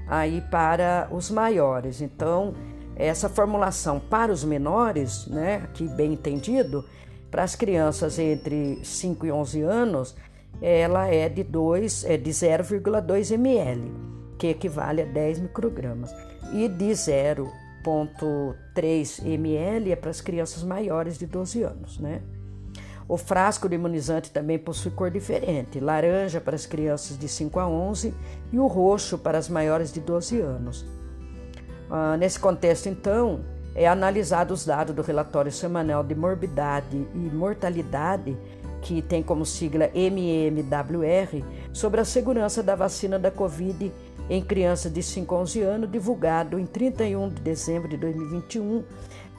Aí 0.09 0.40
para 0.50 1.09
os 1.11 1.30
maiores. 1.30 2.00
Então, 2.00 2.54
essa 2.96 3.28
formulação 3.28 4.00
para 4.00 4.32
os 4.32 4.42
menores, 4.44 5.26
né? 5.26 5.56
Aqui 5.64 5.87
bem 5.88 6.14
entendido, 6.14 6.85
para 7.30 7.42
as 7.42 7.54
crianças 7.54 8.18
entre 8.18 8.80
5 8.82 9.26
e 9.26 9.32
11 9.32 9.61
anos, 9.62 10.16
ela 10.61 11.06
é 11.09 11.28
de 11.28 11.44
2, 11.44 12.04
é 12.04 12.16
de 12.16 12.30
0,2 12.30 13.30
ml, 13.32 13.92
que 14.38 14.46
equivale 14.46 15.02
a 15.02 15.04
10 15.04 15.40
microgramas. 15.40 16.14
E 16.52 16.68
de 16.68 16.90
0,3 16.90 19.26
ml 19.26 19.92
é 19.92 19.96
para 19.96 20.11
as 20.11 20.20
crianças 20.20 20.62
maiores 20.62 21.18
de 21.18 21.26
12 21.26 21.62
anos, 21.62 21.98
né? 21.98 22.22
O 23.09 23.16
frasco 23.16 23.69
de 23.69 23.77
imunizante 23.77 24.31
também 24.31 24.59
possui 24.59 24.90
cor 24.90 25.11
diferente: 25.11 25.79
laranja 25.79 26.40
para 26.40 26.57
as 26.57 26.66
crianças 26.66 27.19
de 27.19 27.29
5 27.29 27.59
a 27.61 27.69
11 27.69 28.12
e 28.53 28.59
o 28.59 28.66
roxo 28.66 29.19
para 29.19 29.38
as 29.38 29.49
maiores 29.49 29.92
de 29.92 30.01
12 30.01 30.40
anos. 30.40 30.85
Ah, 31.88 32.16
nesse 32.16 32.38
contexto, 32.38 32.88
então, 32.88 33.45
é 33.75 33.87
analisado 33.87 34.53
os 34.53 34.64
dados 34.64 34.95
do 34.95 35.03
relatório 35.03 35.53
semanal 35.53 36.03
de 36.03 36.14
morbidade 36.14 36.97
e 37.14 37.19
mortalidade, 37.19 38.37
que 38.83 39.01
tem 39.03 39.23
como 39.23 39.47
sigla 39.47 39.90
MMWR, 39.95 41.45
sobre 41.73 42.01
a 42.01 42.05
segurança 42.05 42.62
da 42.62 42.75
vacina 42.75 43.19
da 43.19 43.31
Covid 43.31 43.92
em 44.29 44.42
crianças 44.42 44.92
de 44.92 45.03
5 45.03 45.35
a 45.35 45.38
11 45.38 45.62
anos, 45.62 45.90
divulgado 45.90 46.59
em 46.59 46.66
31 46.66 47.29
de 47.29 47.40
dezembro 47.42 47.88
de 47.88 47.97
2021 47.97 48.83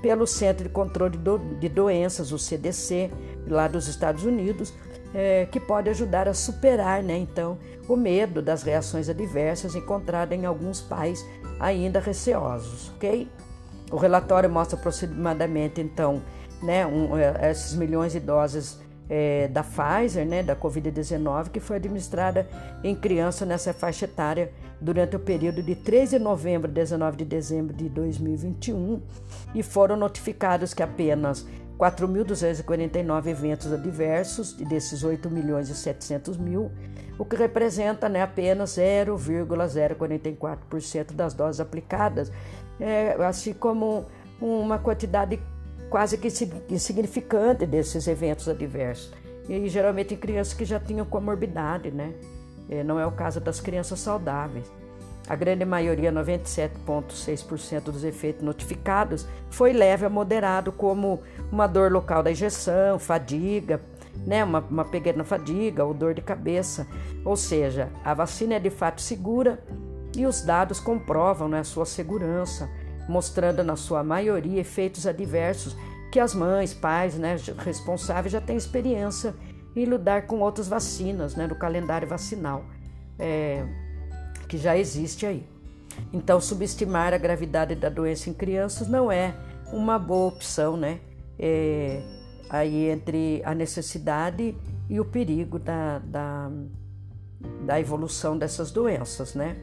pelo 0.02 0.28
Centro 0.28 0.64
de 0.64 0.70
Controle 0.70 1.18
de 1.60 1.70
Doenças, 1.70 2.32
o 2.32 2.38
CDC, 2.38 3.10
lá 3.48 3.68
dos 3.68 3.88
Estados 3.88 4.24
Unidos, 4.24 4.74
é, 5.14 5.46
que 5.46 5.60
pode 5.60 5.90
ajudar 5.90 6.28
a 6.28 6.34
superar, 6.34 7.02
né, 7.02 7.18
então, 7.18 7.58
o 7.88 7.96
medo 7.96 8.42
das 8.42 8.64
reações 8.64 9.10
adversas 9.10 9.76
encontradas 9.76 10.38
em 10.38 10.46
alguns 10.46 10.82
pais 10.82 11.26
ainda 11.60 12.00
receosos, 12.00 12.92
ok? 12.96 13.28
O 13.90 13.96
relatório 13.96 14.50
mostra 14.50 14.78
aproximadamente, 14.78 15.82
então, 15.82 16.22
né, 16.62 16.86
um, 16.86 17.18
é, 17.18 17.50
esses 17.50 17.74
milhões 17.74 18.12
de 18.12 18.20
doses 18.20 18.80
é, 19.10 19.48
da 19.48 19.64
Pfizer, 19.64 20.26
né, 20.26 20.44
da 20.44 20.56
Covid-19, 20.56 21.50
que 21.50 21.60
foi 21.60 21.78
administrada 21.78 22.48
em 22.84 22.94
criança 22.94 23.46
nessa 23.46 23.74
faixa 23.74 24.06
etária 24.06 24.52
durante 24.80 25.16
o 25.16 25.20
período 25.20 25.64
de 25.64 25.76
13 25.76 26.18
de 26.18 26.24
novembro 26.24 26.70
a 26.70 26.74
19 26.74 27.18
de 27.18 27.26
dezembro 27.26 27.76
de 27.76 27.90
2021 27.90 29.02
e 29.56 29.64
foram 29.64 29.96
notificados 29.96 30.74
que 30.74 30.84
apenas 30.84 31.48
4.249 31.78 33.28
eventos 33.28 33.72
adversos, 33.72 34.54
desses 34.54 35.04
8 35.04 35.30
milhões 35.30 35.70
e 35.70 35.76
700 35.76 36.36
mil, 36.38 36.72
o 37.20 37.26
que 37.26 37.36
representa 37.36 38.10
né, 38.10 38.22
apenas 38.22 38.72
0,044% 38.72 41.14
das 41.14 41.34
doses 41.34 41.60
aplicadas, 41.60 42.32
é, 42.80 43.14
assim 43.26 43.54
como 43.54 44.06
uma 44.42 44.80
quantidade 44.80 45.40
quase 45.90 46.18
que 46.18 46.28
insignificante 46.70 47.66
desses 47.66 48.08
eventos 48.08 48.50
adversos. 48.50 49.12
E 49.48 49.70
geralmente 49.70 50.14
em 50.14 50.18
crianças 50.18 50.54
que 50.54 50.66
já 50.66 50.78
tinham 50.80 51.06
comorbidade, 51.06 51.90
né? 51.90 52.14
É, 52.70 52.84
não 52.84 53.00
é 53.00 53.06
o 53.06 53.12
caso 53.12 53.40
das 53.40 53.60
crianças 53.60 54.00
saudáveis. 54.00 54.66
A 55.28 55.36
grande 55.36 55.66
maioria, 55.66 56.12
97,6% 56.12 57.84
dos 57.84 58.06
efeitos 58.06 58.44
notificados, 58.44 59.28
foi 59.50 59.74
leve 59.74 60.06
a 60.06 60.10
moderado, 60.10 60.72
como 60.72 61.22
uma 61.52 61.68
dor 61.68 61.92
local 61.92 62.24
da 62.24 62.32
injeção, 62.32 62.98
fadiga, 62.98 63.82
né, 64.26 64.44
uma, 64.44 64.60
uma 64.60 64.86
pequena 64.86 65.26
fadiga 65.26 65.84
ou 65.84 65.94
dor 65.94 66.14
de 66.14 66.22
cabeça. 66.22 66.88
Ou 67.26 67.36
seja, 67.36 67.90
a 68.06 68.14
vacina 68.14 68.56
é 68.56 68.60
de 68.60 68.70
fato 68.70 69.02
segura 69.02 69.62
e 70.16 70.26
os 70.26 70.42
dados 70.42 70.80
comprovam 70.80 71.50
né, 71.50 71.60
a 71.60 71.64
sua 71.66 71.86
segurança, 71.86 72.70
mostrando 73.10 73.64
na 73.64 73.76
sua 73.76 74.04
maioria 74.04 74.62
efeitos 74.62 75.06
adversos 75.06 75.76
que 76.10 76.22
as 76.22 76.34
mães, 76.34 76.74
pais 76.74 77.18
né, 77.18 77.36
responsáveis 77.58 78.32
já 78.32 78.40
têm 78.40 78.56
experiência 78.56 79.36
em 79.82 79.86
lidar 79.86 80.28
com 80.28 80.40
outras 80.40 80.68
vacinas 80.68 81.36
né, 81.36 81.48
do 81.48 81.56
calendário 81.56 82.08
vacinal. 82.08 82.66
É, 83.20 83.66
que 84.48 84.58
já 84.58 84.78
existe 84.78 85.26
aí. 85.26 85.46
Então, 86.14 86.40
subestimar 86.40 87.14
a 87.14 87.18
gravidade 87.18 87.76
da 87.76 87.90
doença 87.90 88.30
em 88.30 88.34
crianças 88.34 88.88
não 88.88 89.12
é 89.12 89.36
uma 89.72 90.00
boa 90.00 90.28
opção, 90.28 90.78
né? 90.78 91.00
É, 91.38 92.02
aí 92.50 92.90
entre 92.90 93.42
a 93.44 93.54
necessidade 93.54 94.56
e 94.90 95.00
o 95.00 95.06
perigo 95.06 95.60
da, 95.60 96.00
da, 96.00 96.50
da, 97.66 97.80
evolução 97.80 98.38
dessas 98.38 98.72
doenças, 98.72 99.36
né? 99.36 99.58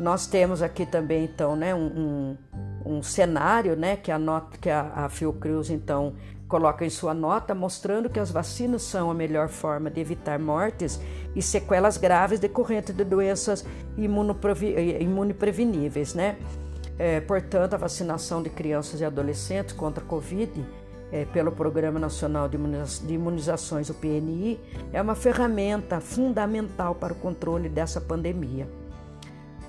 Nós 0.00 0.26
temos 0.26 0.62
aqui 0.62 0.84
também, 0.84 1.24
então, 1.24 1.54
né, 1.54 1.74
um, 1.74 2.36
um, 2.84 2.96
um 2.96 3.02
cenário, 3.02 3.76
né, 3.76 3.94
que 3.94 4.10
a, 4.10 4.18
nota, 4.18 4.58
que 4.58 4.68
a, 4.68 4.90
a 4.94 5.08
Fiocruz, 5.08 5.70
então, 5.70 6.14
coloca 6.52 6.84
em 6.84 6.90
sua 6.90 7.14
nota 7.14 7.54
mostrando 7.54 8.10
que 8.10 8.20
as 8.20 8.30
vacinas 8.30 8.82
são 8.82 9.10
a 9.10 9.14
melhor 9.14 9.48
forma 9.48 9.90
de 9.90 9.98
evitar 9.98 10.38
mortes 10.38 11.00
e 11.34 11.40
sequelas 11.40 11.96
graves 11.96 12.38
decorrentes 12.38 12.94
de 12.94 13.04
doenças 13.04 13.64
imunopreveníveis, 13.96 16.12
né? 16.12 16.36
É, 16.98 17.20
portanto, 17.20 17.72
a 17.72 17.78
vacinação 17.78 18.42
de 18.42 18.50
crianças 18.50 19.00
e 19.00 19.04
adolescentes 19.04 19.72
contra 19.72 20.04
a 20.04 20.06
Covid 20.06 20.62
é, 21.10 21.24
pelo 21.24 21.50
Programa 21.50 21.98
Nacional 21.98 22.50
de 22.50 22.58
Imunizações, 23.08 23.88
o 23.88 23.94
PNI, 23.94 24.60
é 24.92 25.00
uma 25.00 25.14
ferramenta 25.14 26.00
fundamental 26.00 26.94
para 26.94 27.14
o 27.14 27.16
controle 27.16 27.70
dessa 27.70 27.98
pandemia. 27.98 28.68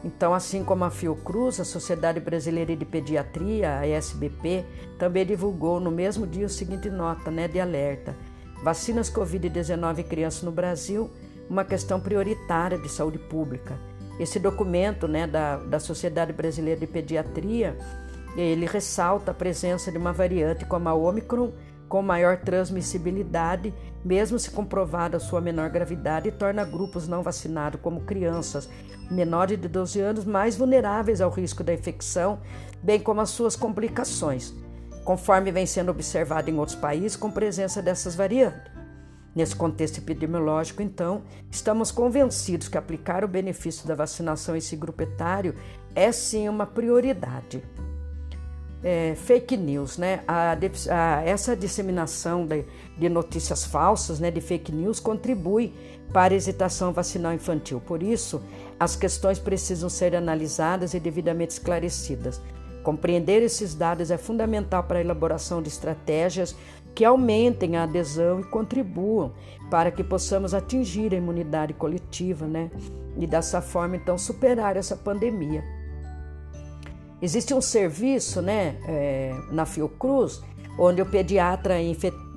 Então, 0.04 0.34
assim 0.34 0.64
como 0.64 0.84
a 0.84 0.92
Fiocruz, 0.92 1.60
a 1.60 1.66
Sociedade 1.66 2.20
Brasileira 2.20 2.76
de 2.76 2.84
Pediatria, 2.84 3.80
a 3.80 3.88
SBP, 3.88 4.66
também 5.00 5.26
divulgou 5.26 5.80
no 5.80 5.90
mesmo 5.90 6.28
dia 6.28 6.46
o 6.46 6.50
seguinte 6.50 6.90
nota 6.90 7.32
né, 7.32 7.48
de 7.48 7.60
alerta: 7.60 8.16
vacinas 8.62 9.10
Covid-19 9.10 10.00
em 10.00 10.04
crianças 10.04 10.44
no 10.44 10.52
Brasil, 10.52 11.10
uma 11.50 11.64
questão 11.64 12.02
prioritária 12.02 12.78
de 12.78 12.90
saúde 12.90 13.18
pública. 13.18 13.80
Esse 14.20 14.40
documento 14.40 15.08
né, 15.08 15.26
da, 15.26 15.58
da 15.58 15.80
Sociedade 15.80 16.34
Brasileira 16.34 16.82
de 16.82 16.88
Pediatria, 16.88 17.78
ele 18.36 18.66
ressalta 18.66 19.32
a 19.32 19.34
presença 19.34 19.92
de 19.92 19.98
uma 19.98 20.12
variante 20.12 20.66
como 20.66 20.90
a 20.90 20.94
Omicron, 20.94 21.52
com 21.88 22.02
maior 22.02 22.38
transmissibilidade, 22.38 23.74
mesmo 24.04 24.38
se 24.38 24.50
comprovada 24.52 25.20
sua 25.20 25.40
menor 25.40 25.70
gravidade, 25.70 26.28
e 26.28 26.32
torna 26.32 26.66
grupos 26.66 27.08
não 27.08 27.22
vacinados, 27.22 27.80
como 27.82 28.02
crianças 28.02 28.70
menores 29.14 29.60
de 29.60 29.68
12 29.68 30.00
anos, 30.00 30.26
mais 30.26 30.58
vulneráveis 30.58 31.22
ao 31.22 31.30
risco 31.30 31.64
da 31.64 31.74
infecção, 31.74 32.40
bem 32.82 33.00
como 33.00 33.22
às 33.22 33.30
suas 33.30 33.56
complicações, 33.56 34.54
conforme 35.06 35.52
vem 35.52 35.66
sendo 35.66 35.92
observado 35.92 36.50
em 36.50 36.58
outros 36.58 36.76
países 36.76 37.16
com 37.16 37.32
presença 37.32 37.82
dessas 37.82 38.16
variantes. 38.16 38.74
Nesse 39.36 39.56
contexto 39.56 39.98
epidemiológico, 39.98 40.82
então, 40.82 41.24
estamos 41.50 41.92
convencidos 41.92 42.68
que 42.68 42.78
aplicar 42.78 43.24
o 43.24 43.28
benefício 43.28 43.88
da 43.88 43.96
vacinação 43.96 44.54
a 44.54 44.58
esse 44.58 44.76
grupo 44.76 45.02
etário 45.02 45.56
é 45.96 46.12
sim 46.12 46.48
uma 46.48 46.66
prioridade 46.68 47.64
é, 48.84 49.16
fake 49.16 49.56
news, 49.56 49.98
né? 49.98 50.22
A, 50.28 50.58
a, 50.90 51.22
essa 51.24 51.56
disseminação 51.56 52.46
de, 52.46 52.66
de, 52.98 53.08
notícias 53.08 53.64
falsas, 53.64 54.20
né, 54.20 54.30
de 54.30 54.42
fake 54.42 54.72
news, 54.72 55.00
contribui 55.00 55.74
para 56.12 56.34
a 56.34 56.38
hesitação 56.38 56.92
vacinal 56.92 57.34
infantil. 57.34 57.80
Por 57.80 58.04
isso, 58.04 58.42
as 58.80 58.96
questões 58.96 59.40
precisam 59.40 59.90
ser 59.90 60.16
analisadas 60.16 60.94
e 60.94 61.00
devidamente 61.00 61.54
esclarecidas. 61.54 62.42
Compreender 62.84 63.42
esses 63.42 63.74
dados 63.74 64.12
é 64.12 64.18
fundamental 64.18 64.84
para 64.84 65.00
a 65.00 65.02
elaboração 65.02 65.62
de 65.62 65.70
estratégias 65.70 66.54
que 66.94 67.06
aumentem 67.06 67.78
a 67.78 67.84
adesão 67.84 68.42
e 68.42 68.44
contribuam 68.44 69.32
para 69.72 69.90
que 69.90 70.04
possamos 70.04 70.54
atingir 70.54 71.14
a 71.14 71.18
imunidade 71.18 71.74
coletiva, 71.74 72.46
né? 72.46 72.70
E 73.18 73.26
dessa 73.26 73.62
forma, 73.62 73.96
então, 73.96 74.18
superar 74.18 74.76
essa 74.76 74.96
pandemia. 74.96 75.64
Existe 77.24 77.54
um 77.54 77.62
serviço 77.62 78.42
né, 78.42 78.76
é, 78.86 79.34
na 79.50 79.66
Fiocruz, 79.66 80.42
onde 80.78 81.02
o 81.02 81.06
pediatra 81.06 81.82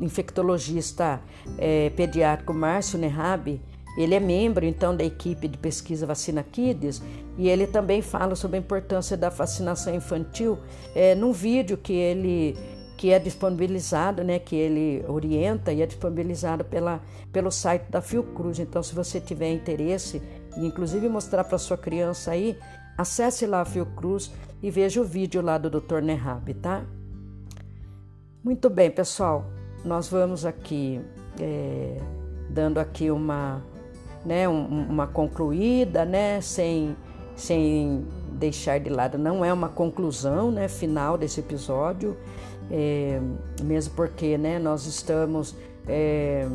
infectologista 0.01 1.21
é, 1.59 1.91
pediátrico 1.91 2.55
Márcio 2.55 2.97
Nerrabi, 2.97 3.61
ele 3.99 4.15
é 4.15 4.21
membro 4.21 4.65
então 4.65 4.97
da 4.97 5.03
equipe 5.03 5.49
de 5.49 5.59
pesquisa 5.59 6.07
Vacina 6.07 6.45
Kids 6.45 7.03
e 7.37 7.49
ele 7.49 7.67
também 7.67 8.01
fala 8.01 8.37
sobre 8.37 8.59
a 8.59 8.61
importância 8.61 9.17
da 9.17 9.29
vacinação 9.29 9.93
infantil 9.93 10.57
é, 10.95 11.17
num 11.17 11.33
vídeo 11.33 11.77
que 11.77 11.93
ele 11.93 12.57
que 12.97 13.11
é 13.11 13.19
disponibilizado, 13.19 14.23
né, 14.23 14.39
que 14.39 14.55
ele 14.55 15.05
orienta 15.09 15.73
e 15.73 15.83
é 15.83 15.87
disponibilizado 15.87 16.65
pela, 16.65 17.03
pelo 17.33 17.51
site 17.51 17.91
da 17.91 18.01
Fiocruz. 18.01 18.59
Então, 18.59 18.83
se 18.83 18.95
você 18.95 19.21
tiver 19.21 19.53
interesse, 19.53 20.23
e 20.57 20.65
inclusive 20.65 21.07
mostrar 21.07 21.45
para 21.45 21.59
sua 21.59 21.77
criança 21.77 22.31
aí, 22.31 22.57
acesse 22.97 23.45
lá 23.45 23.61
a 23.61 23.65
Fiocruz 23.67 24.33
e 24.63 24.71
veja 24.71 25.01
o 25.01 25.05
vídeo 25.05 25.43
lá 25.43 25.59
do 25.59 25.69
Dr. 25.69 26.01
Nehab, 26.01 26.53
tá? 26.55 26.85
Muito 28.43 28.71
bem, 28.71 28.91
pessoal, 28.91 29.47
nós 29.85 30.09
vamos 30.09 30.45
aqui 30.45 31.01
é, 31.41 31.99
dando 32.49 32.79
aqui 32.79 33.11
uma, 33.11 33.63
né, 34.25 34.49
um, 34.49 34.65
uma 34.89 35.07
concluída, 35.07 36.05
né, 36.05 36.41
sem, 36.41 36.97
sem 37.35 38.07
deixar 38.33 38.79
de 38.79 38.91
lado, 38.91 39.19
não 39.19 39.45
é 39.45 39.53
uma 39.53 39.69
conclusão, 39.69 40.51
né, 40.51 40.69
final 40.69 41.19
desse 41.19 41.41
episódio, 41.41 42.17
é, 42.71 43.21
mesmo 43.63 43.95
porque, 43.95 44.39
né, 44.39 44.59
nós 44.59 44.87
estamos 44.87 45.57
é, 45.89 46.49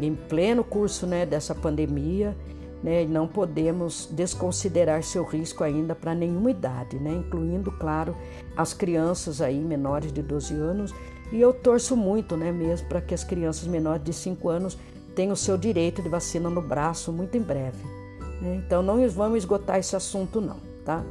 em 0.00 0.14
pleno 0.14 0.62
curso, 0.64 1.06
né, 1.06 1.24
dessa 1.24 1.54
pandemia 1.54 2.36
né? 2.82 3.04
Não 3.04 3.26
podemos 3.26 4.08
desconsiderar 4.12 5.02
seu 5.02 5.24
risco 5.24 5.64
ainda 5.64 5.94
para 5.94 6.14
nenhuma 6.14 6.50
idade, 6.50 6.98
né? 6.98 7.12
Incluindo, 7.12 7.72
claro, 7.72 8.16
as 8.56 8.72
crianças 8.72 9.40
aí 9.40 9.58
menores 9.58 10.12
de 10.12 10.22
12 10.22 10.54
anos. 10.54 10.94
E 11.32 11.40
eu 11.40 11.52
torço 11.52 11.96
muito, 11.96 12.36
né, 12.36 12.50
mesmo 12.50 12.88
para 12.88 13.02
que 13.02 13.12
as 13.12 13.22
crianças 13.22 13.66
menores 13.66 14.02
de 14.02 14.14
5 14.14 14.48
anos 14.48 14.78
tenham 15.14 15.32
o 15.32 15.36
seu 15.36 15.58
direito 15.58 16.00
de 16.00 16.08
vacina 16.08 16.48
no 16.48 16.62
braço 16.62 17.12
muito 17.12 17.36
em 17.36 17.42
breve. 17.42 17.84
Né? 18.40 18.62
Então 18.64 18.82
não 18.82 19.06
vamos 19.10 19.38
esgotar 19.38 19.78
esse 19.78 19.94
assunto 19.94 20.40
não. 20.40 20.56
Tá? 20.84 21.04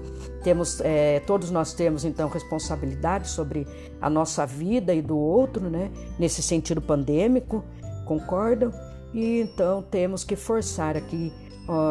Temos, 0.44 0.82
é, 0.82 1.20
todos 1.20 1.52
nós 1.52 1.72
temos 1.72 2.04
então 2.04 2.30
responsabilidade 2.30 3.30
sobre 3.30 3.68
a 4.02 4.10
nossa 4.10 4.44
vida 4.44 4.92
e 4.92 5.04
do 5.04 5.16
outro, 5.16 5.70
né? 5.70 5.92
Nesse 6.18 6.42
sentido 6.42 6.82
pandêmico, 6.82 7.64
concordam? 8.04 8.72
E 9.14 9.40
então 9.40 9.84
temos 9.84 10.24
que 10.24 10.36
forçar 10.36 10.98
aqui 10.98 11.32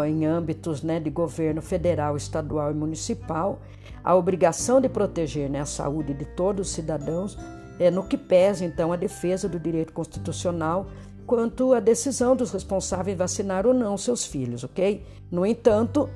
em 0.07 0.25
âmbitos 0.25 0.83
né, 0.83 0.99
de 0.99 1.11
governo 1.11 1.61
federal, 1.61 2.17
estadual 2.17 2.71
e 2.71 2.75
municipal, 2.75 3.61
a 4.03 4.15
obrigação 4.15 4.81
de 4.81 4.89
proteger 4.89 5.51
né, 5.51 5.61
a 5.61 5.67
saúde 5.67 6.15
de 6.15 6.25
todos 6.25 6.69
os 6.69 6.75
cidadãos, 6.75 7.39
é, 7.79 7.91
no 7.91 8.05
que 8.05 8.17
pesa 8.17 8.65
então 8.65 8.93
a 8.93 8.97
defesa 8.97 9.49
do 9.49 9.59
direito 9.59 9.93
constitucional 9.93 10.87
quanto 11.27 11.75
à 11.75 11.81
decisão 11.81 12.37
dos 12.37 12.53
responsáveis 12.53 13.19
vacinar 13.19 13.67
ou 13.67 13.75
não 13.75 13.99
seus 13.99 14.25
filhos, 14.25 14.63
ok? 14.63 15.05
No 15.31 15.45
entanto, 15.45 16.09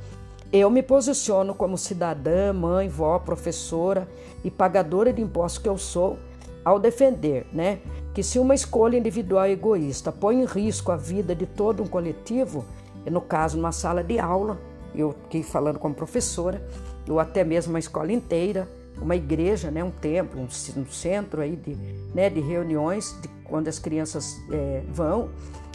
eu 0.52 0.70
me 0.70 0.82
posiciono 0.82 1.54
como 1.54 1.76
cidadã, 1.76 2.52
mãe, 2.52 2.88
vó, 2.88 3.18
professora 3.18 4.08
e 4.44 4.50
pagadora 4.50 5.12
de 5.12 5.20
impostos 5.20 5.62
que 5.62 5.68
eu 5.68 5.76
sou, 5.76 6.16
ao 6.64 6.78
defender, 6.78 7.46
né, 7.52 7.80
que 8.14 8.22
se 8.22 8.38
uma 8.38 8.54
escolha 8.54 8.96
individual 8.96 9.46
egoísta 9.46 10.12
põe 10.12 10.40
em 10.40 10.44
risco 10.44 10.92
a 10.92 10.96
vida 10.96 11.34
de 11.34 11.46
todo 11.46 11.82
um 11.82 11.86
coletivo, 11.86 12.64
no 13.08 13.20
caso, 13.20 13.56
numa 13.56 13.72
sala 13.72 14.02
de 14.02 14.18
aula, 14.18 14.58
eu 14.94 15.10
aqui 15.10 15.42
falando 15.42 15.78
como 15.78 15.94
professora, 15.94 16.66
ou 17.08 17.18
até 17.18 17.44
mesmo 17.44 17.72
uma 17.72 17.78
escola 17.78 18.12
inteira, 18.12 18.68
uma 19.00 19.16
igreja, 19.16 19.70
né, 19.70 19.82
um 19.82 19.90
templo, 19.90 20.40
um, 20.40 20.44
um 20.44 20.86
centro 20.86 21.40
aí 21.40 21.56
de, 21.56 21.74
né, 22.14 22.28
de 22.28 22.40
reuniões, 22.40 23.16
de 23.22 23.28
quando 23.44 23.68
as 23.68 23.78
crianças 23.78 24.36
é, 24.50 24.82
vão, 24.92 25.30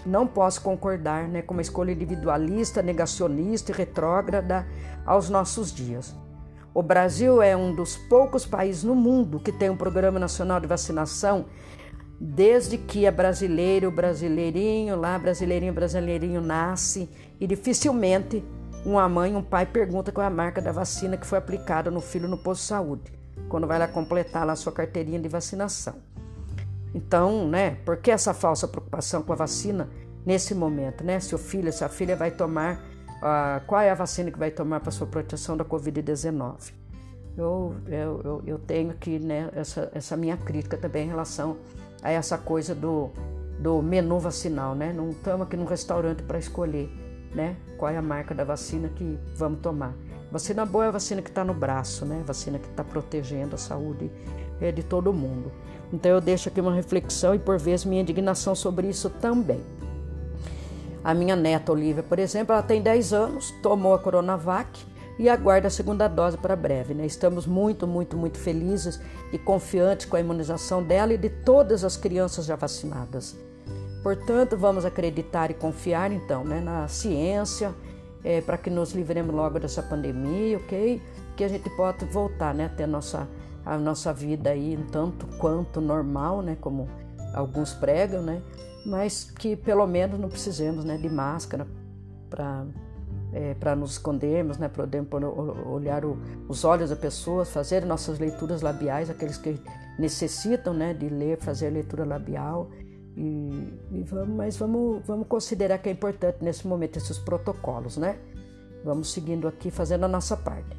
não 0.05 0.27
posso 0.27 0.61
concordar 0.61 1.27
né, 1.27 1.41
com 1.41 1.53
uma 1.53 1.61
escolha 1.61 1.91
individualista, 1.91 2.81
negacionista 2.81 3.71
e 3.71 3.75
retrógrada 3.75 4.67
aos 5.05 5.29
nossos 5.29 5.73
dias. 5.73 6.13
O 6.73 6.83
Brasil 6.83 7.41
é 7.41 7.55
um 7.55 7.73
dos 7.73 7.95
poucos 7.95 8.45
países 8.45 8.83
no 8.83 8.93
mundo 8.93 9.39
que 9.39 9.51
tem 9.51 9.69
um 9.69 9.77
programa 9.77 10.19
nacional 10.19 10.59
de 10.59 10.67
vacinação 10.67 11.45
desde 12.19 12.77
que 12.77 13.05
é 13.05 13.11
brasileiro, 13.11 13.91
brasileirinho, 13.91 14.95
lá 14.95 15.17
brasileirinho, 15.19 15.73
brasileirinho 15.73 16.41
nasce 16.41 17.09
e 17.39 17.47
dificilmente 17.47 18.43
uma 18.85 19.09
mãe, 19.09 19.35
um 19.35 19.41
pai 19.41 19.65
pergunta 19.65 20.11
qual 20.11 20.23
é 20.23 20.27
a 20.27 20.31
marca 20.31 20.61
da 20.61 20.71
vacina 20.71 21.17
que 21.17 21.25
foi 21.25 21.39
aplicada 21.39 21.89
no 21.89 21.99
filho 21.99 22.27
no 22.27 22.37
posto 22.37 22.61
de 22.61 22.67
saúde, 22.67 23.13
quando 23.49 23.65
vai 23.65 23.79
lá 23.79 23.87
completar 23.87 24.45
lá 24.45 24.53
a 24.53 24.55
sua 24.55 24.71
carteirinha 24.71 25.19
de 25.19 25.27
vacinação. 25.27 25.95
Então, 26.93 27.47
né, 27.47 27.77
por 27.83 27.97
que 27.97 28.11
essa 28.11 28.33
falsa 28.33 28.67
preocupação 28.67 29.21
com 29.21 29.33
a 29.33 29.35
vacina 29.35 29.89
nesse 30.25 30.55
momento, 30.55 31.03
né? 31.03 31.19
Se 31.19 31.35
o 31.35 31.37
filho, 31.37 31.71
se 31.73 31.83
a 31.83 31.89
filha 31.89 32.15
vai 32.15 32.31
tomar, 32.31 32.75
uh, 33.17 33.65
qual 33.67 33.81
é 33.81 33.89
a 33.89 33.95
vacina 33.95 34.31
que 34.31 34.39
vai 34.39 34.49
tomar 34.49 34.79
para 34.79 34.91
sua 34.91 35.05
proteção 35.05 35.57
da 35.57 35.65
Covid-19? 35.65 36.71
Eu, 37.37 37.75
eu, 37.87 38.21
eu, 38.23 38.43
eu, 38.47 38.59
tenho 38.59 38.91
aqui, 38.91 39.19
né, 39.19 39.49
essa, 39.53 39.91
essa 39.93 40.15
minha 40.15 40.37
crítica 40.37 40.77
também 40.77 41.05
em 41.05 41.09
relação 41.09 41.57
a 42.05 42.11
essa 42.11 42.37
coisa 42.37 42.75
do, 42.75 43.09
do 43.59 43.81
menu 43.81 44.19
vacinal, 44.19 44.75
né? 44.75 44.93
Não 44.93 45.09
estamos 45.09 45.47
aqui 45.47 45.57
num 45.57 45.65
restaurante 45.65 46.23
para 46.23 46.37
escolher 46.37 46.89
né? 47.35 47.57
Qual 47.77 47.91
é 47.91 47.97
a 47.97 48.01
marca 48.01 48.33
da 48.33 48.43
vacina 48.43 48.89
que 48.95 49.19
vamos 49.35 49.59
tomar? 49.59 49.93
Vacina 50.31 50.65
boa 50.65 50.85
é 50.85 50.87
a 50.87 50.91
vacina 50.91 51.21
que 51.21 51.29
está 51.29 51.43
no 51.43 51.53
braço, 51.53 52.05
né? 52.05 52.23
Vacina 52.25 52.57
que 52.57 52.67
está 52.67 52.83
protegendo 52.83 53.55
a 53.55 53.57
saúde 53.57 54.09
é, 54.59 54.71
de 54.71 54.81
todo 54.81 55.13
mundo. 55.13 55.51
Então 55.93 56.09
eu 56.09 56.21
deixo 56.21 56.49
aqui 56.49 56.59
uma 56.59 56.73
reflexão 56.73 57.35
e 57.35 57.39
por 57.39 57.59
vezes 57.59 57.85
minha 57.85 58.01
indignação 58.01 58.55
sobre 58.55 58.87
isso 58.87 59.09
também. 59.09 59.61
A 61.03 61.13
minha 61.13 61.35
neta 61.35 61.71
Olivia, 61.71 62.01
por 62.01 62.17
exemplo, 62.17 62.53
ela 62.53 62.63
tem 62.63 62.81
10 62.81 63.13
anos, 63.13 63.51
tomou 63.61 63.93
a 63.93 63.99
Coronavac 63.99 64.83
e 65.17 65.29
aguarda 65.29 65.67
a 65.67 65.71
segunda 65.71 66.07
dose 66.07 66.37
para 66.37 66.55
breve. 66.55 66.93
Né? 66.93 67.05
Estamos 67.05 67.45
muito, 67.45 67.87
muito, 67.87 68.17
muito 68.17 68.37
felizes 68.37 68.99
e 69.31 69.37
confiantes 69.37 70.05
com 70.05 70.15
a 70.15 70.19
imunização 70.19 70.83
dela 70.83 71.13
e 71.13 71.17
de 71.17 71.29
todas 71.29 71.83
as 71.83 71.95
crianças 71.95 72.45
já 72.45 72.55
vacinadas. 72.55 73.35
Portanto, 74.03 74.55
vamos 74.55 74.85
acreditar 74.85 75.49
e 75.49 75.53
confiar 75.53 76.11
então 76.11 76.43
né, 76.43 76.59
na 76.59 76.87
ciência 76.87 77.73
é, 78.23 78.41
para 78.41 78.57
que 78.57 78.69
nos 78.69 78.91
livremos 78.91 79.33
logo 79.33 79.59
dessa 79.59 79.81
pandemia, 79.81 80.57
ok? 80.57 81.01
Que 81.35 81.43
a 81.43 81.47
gente 81.47 81.69
possa 81.71 82.05
voltar 82.05 82.53
né, 82.53 82.65
a 82.65 82.69
ter 82.69 82.83
a 82.83 82.87
nossa, 82.87 83.27
a 83.65 83.77
nossa 83.77 84.11
vida 84.11 84.49
aí 84.49 84.77
tanto 84.91 85.25
quanto 85.37 85.79
normal, 85.79 86.41
né? 86.41 86.57
Como 86.59 86.87
alguns 87.33 87.73
pregam, 87.73 88.21
né? 88.21 88.41
Mas 88.85 89.23
que 89.23 89.55
pelo 89.55 89.85
menos 89.85 90.19
não 90.19 90.29
precisemos 90.29 90.83
né, 90.85 90.97
de 90.97 91.09
máscara 91.09 91.67
para 92.29 92.65
é, 93.35 93.53
para 93.53 93.75
nos 93.75 93.91
escondermos, 93.91 94.57
né, 94.57 94.69
podemos 94.69 95.09
olhar 95.65 96.05
o, 96.05 96.17
os 96.47 96.63
olhos 96.63 96.89
da 96.89 96.95
pessoa, 96.95 97.43
fazer 97.43 97.85
nossas 97.85 98.17
leituras 98.17 98.61
labiais, 98.61 99.09
aqueles 99.09 99.37
que 99.37 99.59
necessitam 99.99 100.73
né, 100.73 100.93
de 100.93 101.09
ler, 101.09 101.37
fazer 101.37 101.69
leitura 101.69 102.05
labial 102.05 102.69
e, 103.17 103.73
e, 103.91 104.03
vamos, 104.03 104.35
mas 104.35 104.57
vamos, 104.57 105.05
vamos 105.05 105.27
considerar 105.27 105.77
que 105.79 105.89
é 105.89 105.91
importante 105.91 106.37
nesse 106.41 106.65
momento 106.65 106.97
esses 106.97 107.17
protocolos, 107.17 107.97
né? 107.97 108.17
Vamos 108.83 109.11
seguindo 109.11 109.47
aqui, 109.47 109.71
fazendo 109.71 110.03
a 110.03 110.07
nossa 110.07 110.35
parte. 110.35 110.77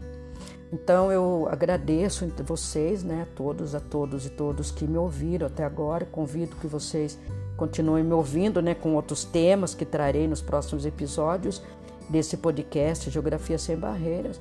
Então 0.72 1.10
eu 1.10 1.48
agradeço 1.50 2.24
entre 2.24 2.42
vocês, 2.42 3.02
né, 3.02 3.22
a 3.22 3.36
todos, 3.36 3.74
a 3.74 3.80
todos 3.80 4.26
e 4.26 4.30
todos 4.30 4.70
que 4.70 4.86
me 4.86 4.98
ouviram 4.98 5.46
até 5.46 5.64
agora. 5.64 6.04
Convido 6.04 6.56
que 6.56 6.66
vocês 6.66 7.18
continuem 7.56 8.04
me 8.04 8.12
ouvindo, 8.12 8.60
né, 8.60 8.74
com 8.74 8.94
outros 8.94 9.24
temas 9.24 9.74
que 9.74 9.86
trarei 9.86 10.28
nos 10.28 10.42
próximos 10.42 10.84
episódios 10.84 11.62
desse 12.08 12.36
podcast 12.36 13.10
Geografia 13.10 13.58
sem 13.58 13.76
Barreiras. 13.76 14.40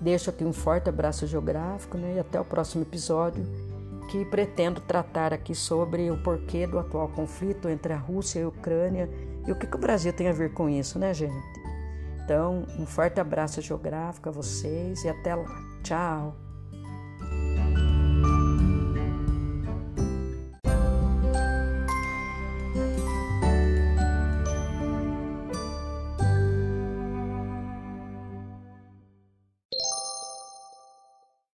Deixo 0.00 0.30
aqui 0.30 0.44
um 0.44 0.52
forte 0.52 0.88
abraço 0.88 1.26
geográfico, 1.26 1.96
né, 1.96 2.14
e 2.16 2.18
até 2.18 2.40
o 2.40 2.44
próximo 2.44 2.82
episódio 2.82 3.44
que 4.12 4.24
pretendo 4.26 4.80
tratar 4.80 5.32
aqui 5.32 5.54
sobre 5.54 6.10
o 6.10 6.18
porquê 6.18 6.66
do 6.66 6.78
atual 6.78 7.08
conflito 7.08 7.68
entre 7.68 7.94
a 7.94 7.96
Rússia 7.96 8.40
e 8.40 8.42
a 8.42 8.48
Ucrânia 8.48 9.08
e 9.46 9.52
o 9.52 9.56
que, 9.56 9.66
que 9.66 9.76
o 9.76 9.80
Brasil 9.80 10.12
tem 10.12 10.28
a 10.28 10.32
ver 10.32 10.52
com 10.52 10.68
isso, 10.68 10.98
né, 10.98 11.14
gente? 11.14 11.62
Então, 12.22 12.66
um 12.78 12.84
forte 12.84 13.18
abraço 13.20 13.60
geográfico 13.62 14.28
a 14.28 14.32
vocês 14.32 15.02
e 15.04 15.08
até 15.08 15.34
lá. 15.34 15.58
Tchau! 15.82 16.51